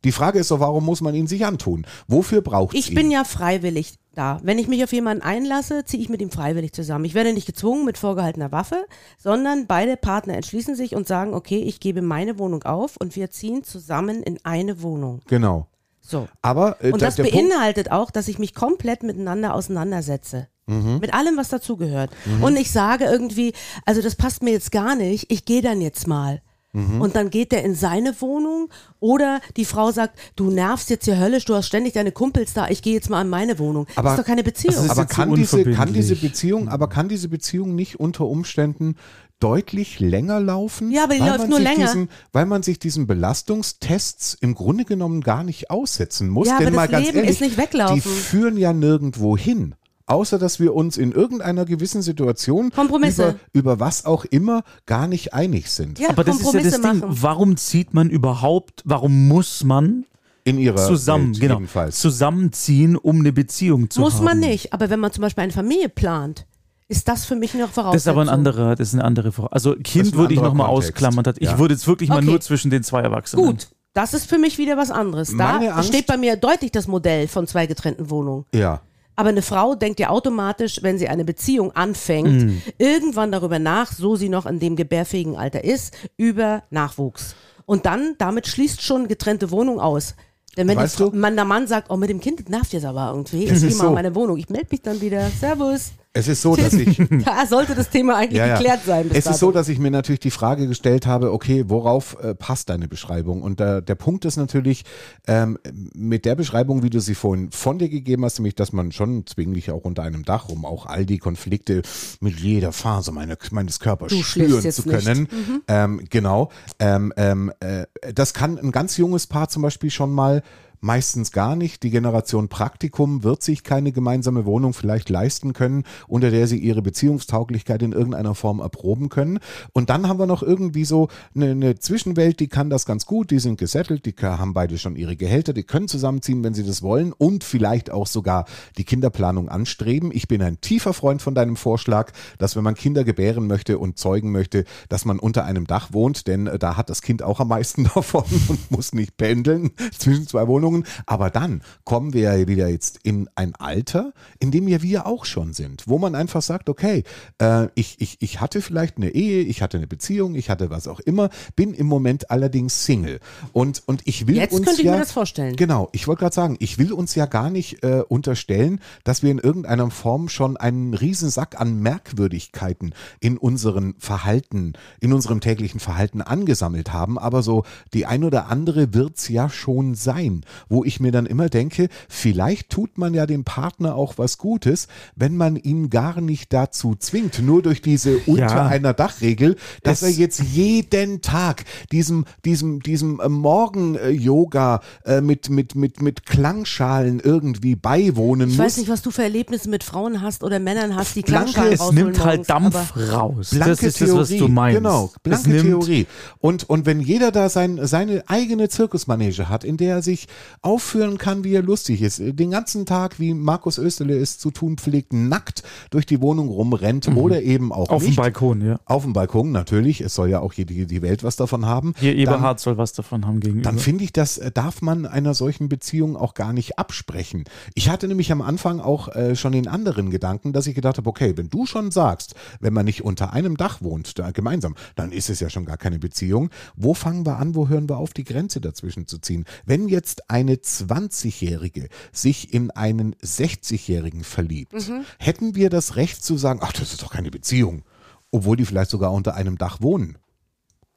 [0.02, 1.86] Die Frage ist doch, warum muss man ihn sich antun?
[2.08, 2.96] Wofür braucht es Ich ihn?
[2.96, 4.40] bin ja freiwillig da.
[4.42, 7.04] Wenn ich mich auf jemanden einlasse, ziehe ich mit ihm freiwillig zusammen.
[7.04, 8.84] Ich werde nicht gezwungen mit vorgehaltener Waffe,
[9.18, 13.30] sondern beide Partner entschließen sich und sagen, okay, ich gebe meine Wohnung auf und wir
[13.30, 15.20] ziehen zusammen in eine Wohnung.
[15.28, 15.66] Genau.
[16.00, 16.28] So.
[16.42, 20.48] Aber äh, Und da- das der Punkt, beinhaltet auch, dass ich mich komplett miteinander auseinandersetze.
[20.66, 20.98] Mhm.
[21.00, 22.10] Mit allem, was dazugehört.
[22.40, 23.52] Und ich sage irgendwie,
[23.86, 26.42] also das passt mir jetzt gar nicht, ich gehe dann jetzt mal.
[26.72, 27.00] Mhm.
[27.00, 28.68] Und dann geht der in seine Wohnung
[29.00, 32.68] oder die Frau sagt, du nervst jetzt hier höllisch, du hast ständig deine Kumpels da,
[32.68, 33.86] ich gehe jetzt mal in meine Wohnung.
[33.96, 34.88] Aber- das ist doch keine Beziehung.
[34.90, 38.94] Aber kann so diese, kann diese Beziehung, aber kann diese Beziehung nicht unter Umständen
[39.40, 40.90] deutlich länger laufen?
[40.92, 41.86] Ja, aber die weil läuft man nur sich länger.
[41.86, 46.48] Diesen, weil man sich diesen Belastungstests im Grunde genommen gar nicht aussetzen muss.
[46.48, 47.94] Ja, Denn aber mal das ganz Leben ehrlich, ist nicht weglaufen.
[47.96, 49.74] Die führen ja nirgendwo hin.
[50.10, 53.36] Außer dass wir uns in irgendeiner gewissen Situation Kompromisse.
[53.52, 55.98] über, über was auch immer gar nicht einig sind.
[55.98, 56.82] ja, Aber das ist ja das Ding.
[56.82, 57.02] machen.
[57.06, 60.04] Warum zieht man überhaupt, warum muss man
[60.44, 62.00] In ihrer zusammen, Welt genau, jedenfalls.
[62.00, 64.24] zusammenziehen, um eine Beziehung zu Muss haben?
[64.24, 64.72] man nicht.
[64.72, 66.46] Aber wenn man zum Beispiel eine Familie plant,
[66.88, 67.92] ist das für mich noch Voraussetzung.
[67.92, 69.52] Das ist aber ein anderer, das ist eine andere Frage.
[69.52, 71.24] Also Kind würde ich nochmal ausklammern.
[71.38, 71.58] Ich Ja.
[71.58, 72.26] würde jetzt wirklich mal Okay.
[72.26, 73.46] nur zwischen den zwei Erwachsenen.
[73.46, 75.28] Gut, das ist für mich wieder was anderes.
[75.30, 78.44] Da Meine Angst- steht bei mir deutlich das Modell von zwei getrennten Wohnungen.
[78.52, 78.80] Ja.
[79.20, 82.62] Aber eine Frau denkt ja automatisch, wenn sie eine Beziehung anfängt, Mhm.
[82.78, 87.34] irgendwann darüber nach, so sie noch in dem gebärfähigen Alter ist, über Nachwuchs.
[87.66, 90.14] Und dann, damit schließt schon getrennte Wohnung aus.
[90.56, 93.10] Denn wenn Weißt du- Mann, der Mann sagt, oh, mit dem Kind nervt jetzt aber
[93.10, 93.86] irgendwie, ich gehe mal so.
[93.88, 95.92] in meine Wohnung, ich melde mich dann wieder, servus.
[96.12, 98.56] Es ist so, dass ich Da sollte das Thema eigentlich Ja, ja.
[98.56, 99.06] geklärt sein.
[99.10, 99.38] Es ist dato.
[99.38, 103.42] so, dass ich mir natürlich die Frage gestellt habe, okay, worauf äh, passt deine Beschreibung?
[103.42, 104.84] Und äh, der Punkt ist natürlich,
[105.28, 105.56] ähm,
[105.94, 109.24] mit der Beschreibung, wie du sie vorhin von dir gegeben hast, nämlich, dass man schon
[109.26, 111.82] zwinglich auch unter einem Dach, um auch all die Konflikte
[112.20, 115.28] mit jeder Phase meine, meines Körpers Du spüren zu können.
[115.68, 116.50] Ähm, genau.
[116.80, 120.42] Ähm, ähm, äh, das kann ein ganz junges Paar zum Beispiel schon mal
[120.82, 121.82] Meistens gar nicht.
[121.82, 126.80] Die Generation Praktikum wird sich keine gemeinsame Wohnung vielleicht leisten können, unter der sie ihre
[126.80, 129.40] Beziehungstauglichkeit in irgendeiner Form erproben können.
[129.72, 133.30] Und dann haben wir noch irgendwie so eine, eine Zwischenwelt, die kann das ganz gut,
[133.30, 136.82] die sind gesettelt, die haben beide schon ihre Gehälter, die können zusammenziehen, wenn sie das
[136.82, 138.46] wollen und vielleicht auch sogar
[138.78, 140.10] die Kinderplanung anstreben.
[140.14, 143.98] Ich bin ein tiefer Freund von deinem Vorschlag, dass wenn man Kinder gebären möchte und
[143.98, 147.38] zeugen möchte, dass man unter einem Dach wohnt, denn äh, da hat das Kind auch
[147.38, 150.69] am meisten davon und muss nicht pendeln zwischen zwei Wohnungen.
[151.06, 155.24] Aber dann kommen wir ja wieder jetzt in ein Alter, in dem ja wir auch
[155.24, 157.04] schon sind, wo man einfach sagt, okay,
[157.38, 160.88] äh, ich, ich, ich hatte vielleicht eine Ehe, ich hatte eine Beziehung, ich hatte was
[160.88, 163.20] auch immer, bin im Moment allerdings Single.
[163.52, 165.56] Und, und ich will Jetzt uns könnte ich ja, mir das vorstellen.
[165.56, 169.30] Genau, ich wollte gerade sagen, ich will uns ja gar nicht äh, unterstellen, dass wir
[169.30, 176.22] in irgendeiner Form schon einen Riesensack an Merkwürdigkeiten in unseren Verhalten, in unserem täglichen Verhalten
[176.22, 177.64] angesammelt haben, aber so
[177.94, 182.70] die ein oder andere wird's ja schon sein, wo ich mir dann immer denke, vielleicht
[182.70, 187.40] tut man ja dem Partner auch was Gutes, wenn man ihn gar nicht dazu zwingt,
[187.42, 188.66] nur durch diese unter Ja.
[188.66, 195.50] einer Dachregel, dass Es- er jetzt jeden Tag diesem, diesem, diesem äh, Morgen-Yoga äh, mit,
[195.50, 198.66] mit, mit, mit Klangschalen irgendwie beiwohnen Ich muss.
[198.66, 201.72] weiß nicht, was du für Erlebnisse mit Frauen hast oder Männern hast, die Blanke- Klangschalen
[201.74, 202.74] Es nimmt halt Dampf
[203.12, 203.50] raus.
[203.50, 204.76] Blanke das ist Theorie, das, was du meinst.
[204.78, 206.06] genau, blanke nimmt, Theorie.
[206.38, 210.26] Und, und wenn jeder da sein, seine eigene Zirkusmanege hat, in der er sich
[210.62, 214.76] aufführen kann, wie er lustig ist, den ganzen Tag, wie Markus Österle es zu tun
[214.76, 217.94] pflegt, nackt durch die Wohnung rumrennt oder eben auch Mhm.
[217.94, 218.16] Auf dem nicht.
[218.16, 218.80] Balkon, ja.
[218.84, 220.00] Auf dem Balkon, natürlich.
[220.00, 221.94] Es soll ja auch die, die Welt was davon haben.
[221.98, 223.64] Hier Dann- Eberhard soll was davon haben gegenüber.
[223.64, 227.44] dann finde ich, das äh, darf man einer solchen Beziehung auch gar nicht absprechen.
[227.74, 231.08] Ich hatte nämlich am Anfang auch äh, schon den anderen Gedanken, dass ich gedacht habe,
[231.08, 235.12] okay, wenn du schon sagst, wenn man nicht unter einem Dach wohnt, da gemeinsam, dann
[235.12, 236.50] ist es ja schon gar keine Beziehung.
[236.76, 239.44] Wo fangen wir an, wo hören wir auf, die Grenze dazwischen zu ziehen?
[239.64, 244.74] Wenn jetzt eine 20-Jährige sich in einen 60-Jährigen verliebt,
[245.18, 247.84] hätten wir das Recht zu sagen, ach, das ist doch keine Beziehung,
[248.30, 250.18] obwohl die vielleicht sogar unter einem Dach wohnen.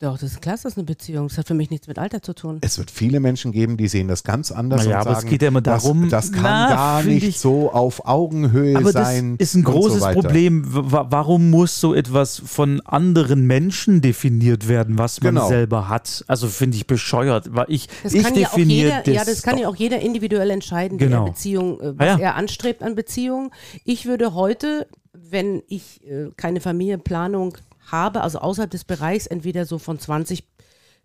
[0.04, 1.30] Doch, das ist klar, das ist eine Beziehung.
[1.30, 2.58] Das hat für mich nichts mit Alter zu tun.
[2.60, 5.32] Es wird viele Menschen geben, die sehen das ganz anders Naja, und aber sagen, es
[5.32, 8.92] geht ja immer darum, das, das kann na, gar nicht ich- so auf Augenhöhe Aber
[8.92, 9.36] das sein.
[9.38, 10.20] ist ein so großes weiter.
[10.20, 10.64] Problem.
[10.68, 15.48] Wa- Warum muss so etwas von anderen Menschen definiert werden, was man Genau.
[15.48, 16.26] selber hat?
[16.28, 17.56] Also finde ich bescheuert.
[17.56, 19.62] Weil ich, Das ich kann ja auch definiere jeder, ja, das kann doch.
[19.62, 21.24] ja auch jeder individuell entscheiden, Genau.
[21.24, 22.18] Beziehung, äh, Ah, was ja.
[22.20, 23.52] er anstrebt an Beziehung.
[23.86, 27.56] Ich würde heute, wenn ich äh, keine Familienplanung
[27.92, 30.44] habe, also außerhalb des Bereichs, entweder so von 20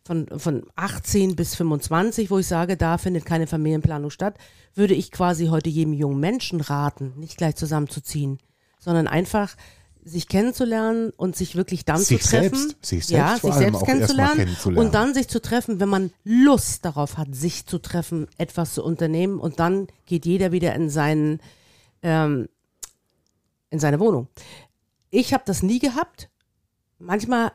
[0.04, 4.38] von, von 18 bis 25, wo ich sage, da findet keine Familienplanung statt,
[4.74, 8.38] würde ich quasi heute jedem jungen Menschen raten, nicht gleich zusammenzuziehen,
[8.78, 9.54] sondern einfach
[10.04, 12.56] sich kennenzulernen und sich wirklich dann Sich zu treffen.
[12.56, 14.86] selbst, sich ja, selbst vor sich selbst kennenzulernen, kennenzulernen.
[14.86, 18.82] und dann sich zu treffen, wenn man Lust darauf hat, sich zu treffen, etwas zu
[18.82, 21.40] unternehmen und dann geht jeder wieder in seinen
[22.02, 22.48] ähm,
[23.70, 24.28] in seine Wohnung.
[25.10, 26.30] Ich habe das nie gehabt.
[26.98, 27.52] Manchmal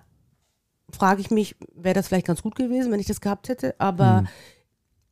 [0.91, 4.19] frage ich mich, wäre das vielleicht ganz gut gewesen, wenn ich das gehabt hätte, aber
[4.19, 4.27] Hm.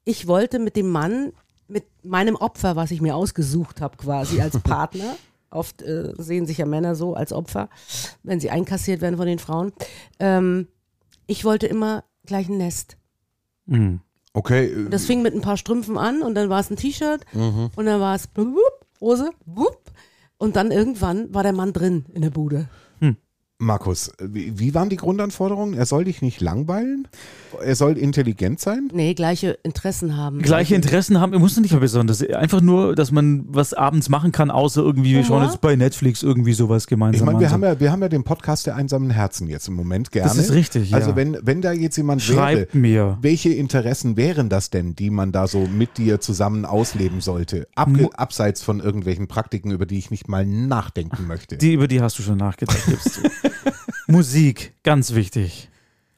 [0.06, 1.34] ich wollte mit dem Mann,
[1.68, 5.16] mit meinem Opfer, was ich mir ausgesucht habe, quasi als Partner.
[5.50, 7.70] Oft äh, sehen sich ja Männer so als Opfer,
[8.24, 9.74] wenn sie einkassiert werden von den Frauen.
[10.20, 10.68] Ähm,
[11.28, 12.96] ich wollte immer gleich ein Nest.
[13.66, 14.00] Mhm.
[14.34, 17.26] Okay, äh, Das fing mit ein paar Strümpfen an und dann war es ein T-Shirt
[17.34, 17.70] Mhm.
[17.76, 18.30] und dann war es
[19.02, 19.92] Hose wupp,
[20.38, 22.68] und dann irgendwann war der Mann drin in der Bude.
[23.62, 25.76] Markus, wie, wie waren die Grundanforderungen?
[25.76, 27.08] Er soll dich nicht langweilen?
[27.64, 28.90] Er soll intelligent sein?
[28.92, 30.42] Nee, gleiche Interessen haben.
[30.42, 32.24] Gleiche Interessen haben, muss nicht mal besonders.
[32.24, 36.24] Einfach nur, dass man was abends machen kann, außer irgendwie, wir schauen jetzt bei Netflix
[36.24, 39.12] irgendwie sowas gemeinsam Ich meine, wir haben, ja, wir haben ja den Podcast der einsamen
[39.12, 40.28] Herzen jetzt im Moment gerne.
[40.30, 41.16] Das ist richtig, Also ja.
[41.16, 43.20] wenn, wenn da jetzt jemand wäre, Schreibt mir.
[43.22, 47.68] welche Interessen wären das denn, die man da so mit dir zusammen ausleben sollte?
[47.76, 51.58] Abge abseits von irgendwelchen Praktiken, über die ich nicht mal nachdenken möchte.
[51.58, 53.22] Die, über die hast du schon nachgedacht, gibst du.
[54.08, 55.68] Musik, ganz wichtig.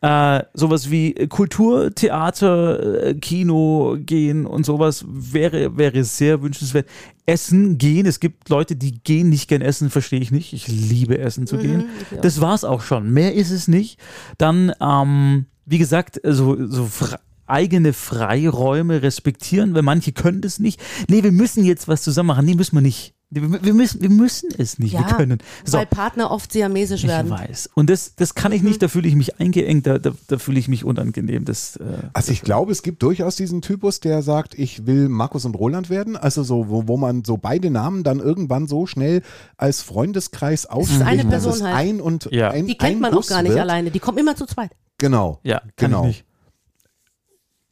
[0.02, 6.88] Äh, sowas wie Kultur, Theater, äh, Kino gehen und sowas wäre, wäre sehr wünschenswert.
[7.26, 10.52] Essen gehen, es gibt Leute, die gehen nicht gern essen, verstehe ich nicht.
[10.52, 11.86] Ich liebe Essen zu gehen.
[12.12, 12.22] ich auch.
[12.22, 13.12] Das war's auch schon.
[13.14, 13.98] Mehr ist es nicht.
[14.38, 20.82] Dann, ähm, wie gesagt, so, so fre- eigene Freiräume respektieren, weil manche können das nicht.
[21.10, 22.46] Nee, wir müssen jetzt was zusammen machen.
[22.46, 23.14] Nee, müssen wir nicht.
[23.34, 25.40] Wir, wir, müssen, wir müssen es nicht, wir können.
[25.66, 27.32] So, weil Partner oft siamesisch ich werden.
[27.32, 27.70] weiß.
[27.76, 28.68] Und das, das kann ich Mhm.
[28.70, 31.46] nicht, da fühle ich mich eingeengt, da, da, da fühle ich mich unangenehm.
[31.46, 35.46] Das, äh, Also ich glaube, es gibt durchaus diesen Typus, der sagt, ich will Markus
[35.46, 36.16] und Roland werden.
[36.18, 39.22] Also so, wo, wo man so beide Namen dann irgendwann so schnell
[39.58, 41.76] als Freundeskreis ausspricht, eine dass Person es halt.
[41.76, 42.52] ein und Ja.
[42.52, 43.62] ein Die kennt ein man auch gar nicht wird.
[43.62, 43.92] alleine.
[43.92, 44.72] Die kommen immer zu zweit.
[44.98, 45.40] Genau.
[45.44, 46.12] ja, kann genau.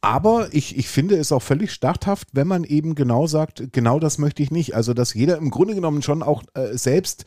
[0.04, 4.18] Aber ich, ich finde es auch völlig statthaft, wenn man eben genau sagt, genau das
[4.18, 4.74] möchte ich nicht.
[4.74, 7.24] Also, dass jeder im Grunde genommen schon auch äh, selbst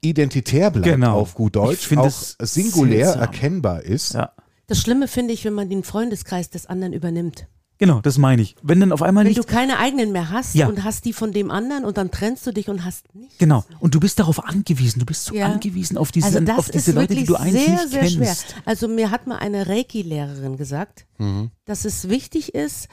[0.00, 1.18] identitär bleibt Genau.
[1.18, 3.20] auf gut Deutsch, auch singulär seltsam.
[3.20, 4.14] erkennbar ist.
[4.14, 4.32] Ja.
[4.66, 7.46] Das Schlimme finde ich, wenn man den Freundeskreis des anderen übernimmt.
[7.78, 8.54] Genau, das meine ich.
[8.62, 10.68] Wenn dann auf einmal Wenn nicht du keine eigenen mehr hast Ja.
[10.68, 13.36] und hast die von dem anderen und dann trennst du dich und hast nichts.
[13.38, 13.64] Genau.
[13.80, 15.00] Und du bist darauf angewiesen.
[15.00, 15.46] Du bist so Ja.
[15.46, 17.88] angewiesen auf diese, Also das auf diese ist Leute, die wirklich du eigentlich sehr, nicht
[17.90, 18.16] sehr kennst.
[18.50, 18.62] schwer.
[18.64, 21.50] Also mir hat mal eine Reiki-Lehrerin gesagt, Mhm.
[21.64, 22.86] dass es wichtig ist,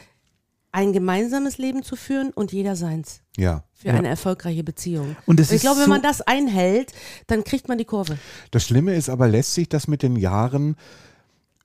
[0.74, 3.66] ein gemeinsames Leben zu führen und jeder seins Ja.
[3.74, 5.18] für eine erfolgreiche Beziehung.
[5.26, 6.94] Und das ich ist glaube, wenn so- man das einhält,
[7.28, 8.18] dann kriegt man die Kurve.
[8.52, 10.76] Das Schlimme ist aber, lässt sich das mit den Jahren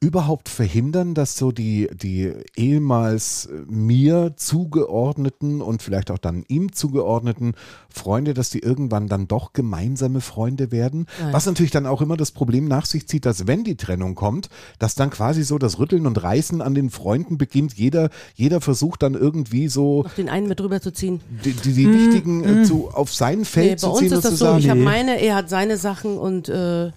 [0.00, 6.72] überhaupt verhindern, dass so die, die ehemals äh, mir zugeordneten und vielleicht auch dann ihm
[6.72, 7.54] zugeordneten
[7.88, 11.06] Freunde, dass die irgendwann dann doch gemeinsame Freunde werden?
[11.20, 11.32] Nein.
[11.32, 14.48] Was natürlich dann auch immer das Problem nach sich zieht, dass wenn die Trennung kommt,
[14.78, 17.74] dass dann quasi so das Rütteln und Reißen an den Freunden beginnt.
[17.74, 21.20] Jeder, jeder versucht dann irgendwie so Noch den einen mit drüber zu ziehen.
[21.44, 24.18] die, die, die wichtigen äh, zu, auf sein Feld Nee, bei zu uns ziehen und
[24.18, 24.84] ist zu das so, sagen, ich habe Nee.
[24.84, 26.90] meine, er hat seine Sachen und äh,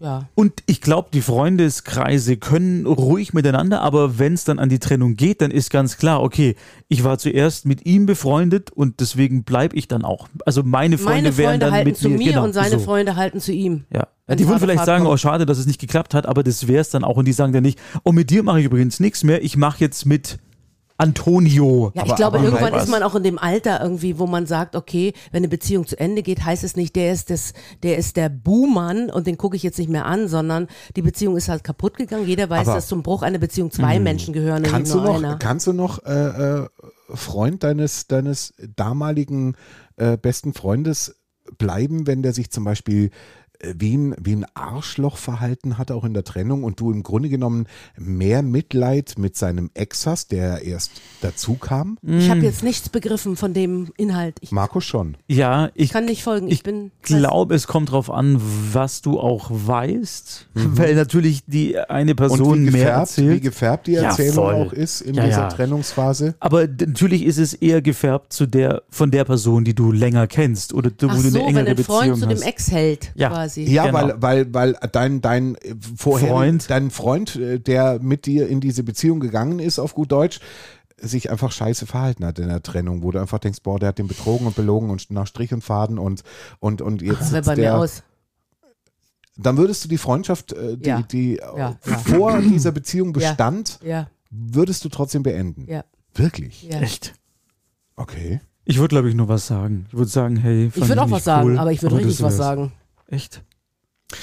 [0.00, 0.28] ja.
[0.34, 5.14] Und ich glaube, die Freundeskreise können ruhig miteinander, aber wenn es dann an die Trennung
[5.14, 6.56] geht, dann ist ganz klar, okay,
[6.88, 10.28] ich war zuerst mit ihm befreundet und deswegen bleibe ich dann auch.
[10.46, 12.70] Also meine Freunde Meine wären Freunde dann halten mit zu mir, mir genau, und seine
[12.70, 12.78] so.
[12.78, 13.84] Freunde halten zu ihm.
[13.92, 14.08] Ja.
[14.28, 15.14] Ja, die würden vielleicht Fahrt sagen, kommt.
[15.14, 17.32] oh schade, dass es nicht geklappt hat, aber das wäre es dann auch und die
[17.32, 20.38] sagen dann nicht, oh mit dir mache ich übrigens nichts mehr, ich mache jetzt mit
[21.00, 21.90] Antonio.
[21.94, 24.46] Ja, Aber- ich glaube, aber irgendwann ist man auch in dem Alter irgendwie, wo man
[24.46, 27.96] sagt, okay, wenn eine Beziehung zu Ende geht, heißt es nicht, der ist das, der
[27.98, 31.48] ist der Buhmann und den gucke ich jetzt nicht mehr an, sondern die Beziehung ist
[31.48, 32.26] halt kaputt gegangen.
[32.26, 34.98] Jeder weiß, Aber- dass zum Bruch einer Beziehung zwei Menschen gehören und nicht Kannst du
[34.98, 35.36] nur noch, einer.
[35.38, 36.68] kannst du noch äh, äh,
[37.14, 39.56] Freund deines, deines damaligen
[39.96, 41.16] äh, besten Freundes
[41.58, 43.10] bleiben, wenn der sich zum Beispiel
[43.76, 47.28] wie ein, wie ein Arschloch verhalten hat, auch in der Trennung und du im Grunde
[47.28, 47.66] genommen
[47.98, 51.98] mehr Mitleid mit seinem Ex hast, der erst dazu kam?
[52.02, 54.36] Ich habe jetzt nichts begriffen von dem Inhalt.
[54.40, 55.16] Ich Markus schon.
[55.28, 56.46] Ja, ich kann nicht folgen.
[56.48, 58.40] Ich, Ich bin glaube, es kommt drauf an,
[58.72, 62.46] was du auch weißt, weil natürlich die eine Person Mhm.
[62.46, 63.42] Und wie mehr gefärbt, wie erzählt.
[63.42, 64.54] gefärbt die Ja, Erzählung voll.
[64.54, 65.48] auch ist in Ja, dieser ja.
[65.48, 66.34] Trennungsphase.
[66.40, 70.72] Aber natürlich ist es eher gefärbt zu der, von der Person, die du länger kennst
[70.74, 72.46] oder du, Ach wo du so, eine wenn engere ein Freund Beziehung zu dem hast.
[72.46, 73.28] Ex hält, Ja.
[73.28, 73.49] quasi.
[73.56, 73.98] Ja, Genau.
[73.98, 75.56] weil, weil, weil dein, dein
[75.96, 76.70] vorher, Freund.
[76.70, 80.40] dein Freund, äh, der mit dir in diese Beziehung gegangen ist, auf gut Deutsch,
[81.02, 83.98] sich einfach scheiße verhalten hat in der Trennung, wo du einfach denkst, boah, der hat
[83.98, 86.22] den betrogen und belogen und nach Strich und Faden und,
[86.58, 88.02] und, und jetzt Das wäre bei mir der, aus.
[89.38, 91.02] dann würdest du die Freundschaft, äh, die, Ja.
[91.02, 91.98] die Ja, äh, ja.
[91.98, 95.64] vor dieser Beziehung bestand, Ja, würdest du trotzdem beenden.
[95.68, 95.84] ja,
[96.14, 96.64] Wirklich?
[96.64, 96.80] ja.
[96.80, 97.14] Echt?
[97.96, 98.40] Okay.
[98.66, 99.86] Ich würde, glaube ich, nur was sagen.
[99.88, 102.22] Ich würde sagen, hey, Ich würde auch nicht was sagen, cool, aber ich würde richtig
[102.22, 102.72] was sagen.
[103.10, 103.42] Echt?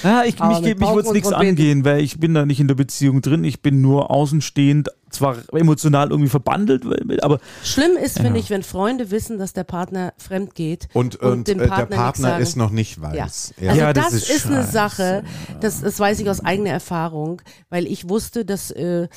[0.03, 2.59] Ja, ich, Aber mich, mich würde es und nichts angehen, weil ich bin da nicht
[2.59, 3.45] in der Beziehung drin.
[3.45, 6.83] Ich bin nur außenstehend, zwar emotional irgendwie verbandelt,
[7.23, 8.23] aber Schlimm ist, Ja.
[8.25, 11.69] finde ich, wenn Freunde wissen, dass der Partner fremd geht Und, und, dem äh, der
[11.69, 13.53] Partner Partner ist noch nicht weiß.
[13.61, 13.69] Ja.
[13.69, 14.63] Also Ja, das, das ist, ist eine.
[14.65, 15.23] Sache,
[15.61, 19.07] das, das weiß ich aus eigener Erfahrung, weil ich wusste, dass äh,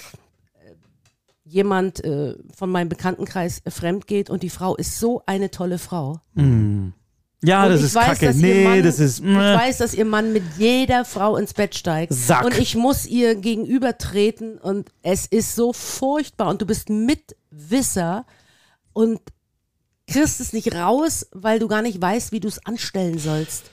[1.43, 6.21] jemand äh, von meinem Bekanntenkreis fremd geht und die Frau ist so eine tolle Frau.
[7.43, 8.35] Ja, und das ich ist weiß, kacke.
[8.35, 9.19] Nee, Mann, das ist.
[9.21, 9.37] Ich meh.
[9.37, 12.13] weiß, dass ihr Mann mit jeder Frau ins Bett steigt.
[12.13, 12.45] Sack.
[12.45, 18.27] Und ich muss ihr gegenübertreten und es ist so furchtbar und du bist Mitwisser
[18.93, 19.21] und
[20.07, 23.71] kriegst es nicht raus, weil du gar nicht weißt, wie du es anstellen sollst.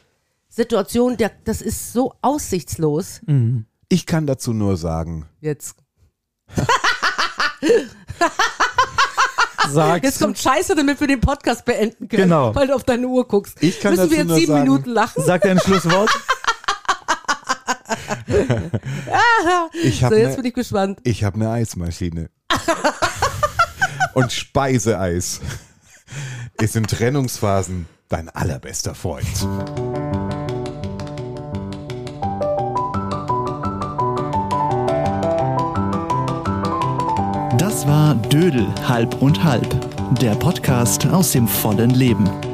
[0.49, 3.21] Situation, der, das ist so aussichtslos.
[3.89, 5.75] Ich kann dazu nur sagen, Jetzt.
[9.71, 10.03] Sag's.
[10.03, 12.53] Jetzt kommt Scheiße, damit wir den Podcast beenden können, Genau.
[12.55, 13.61] weil du auf deine Uhr guckst.
[13.61, 15.23] Ich kann Müssen wir jetzt sieben sagen- Minuten lachen?
[15.25, 16.09] Sag dein Schlusswort.
[19.83, 20.99] ich So, habe jetzt ne, bin ich gespannt.
[21.03, 22.29] ich hab eine Eismaschine.
[24.13, 25.41] Und Speiseeis
[26.59, 29.27] ist in Trennungsphasen dein allerbester Freund.
[37.77, 39.67] Das war Dödel halb und halb,
[40.19, 42.46] der Podcast aus dem vollen Leben.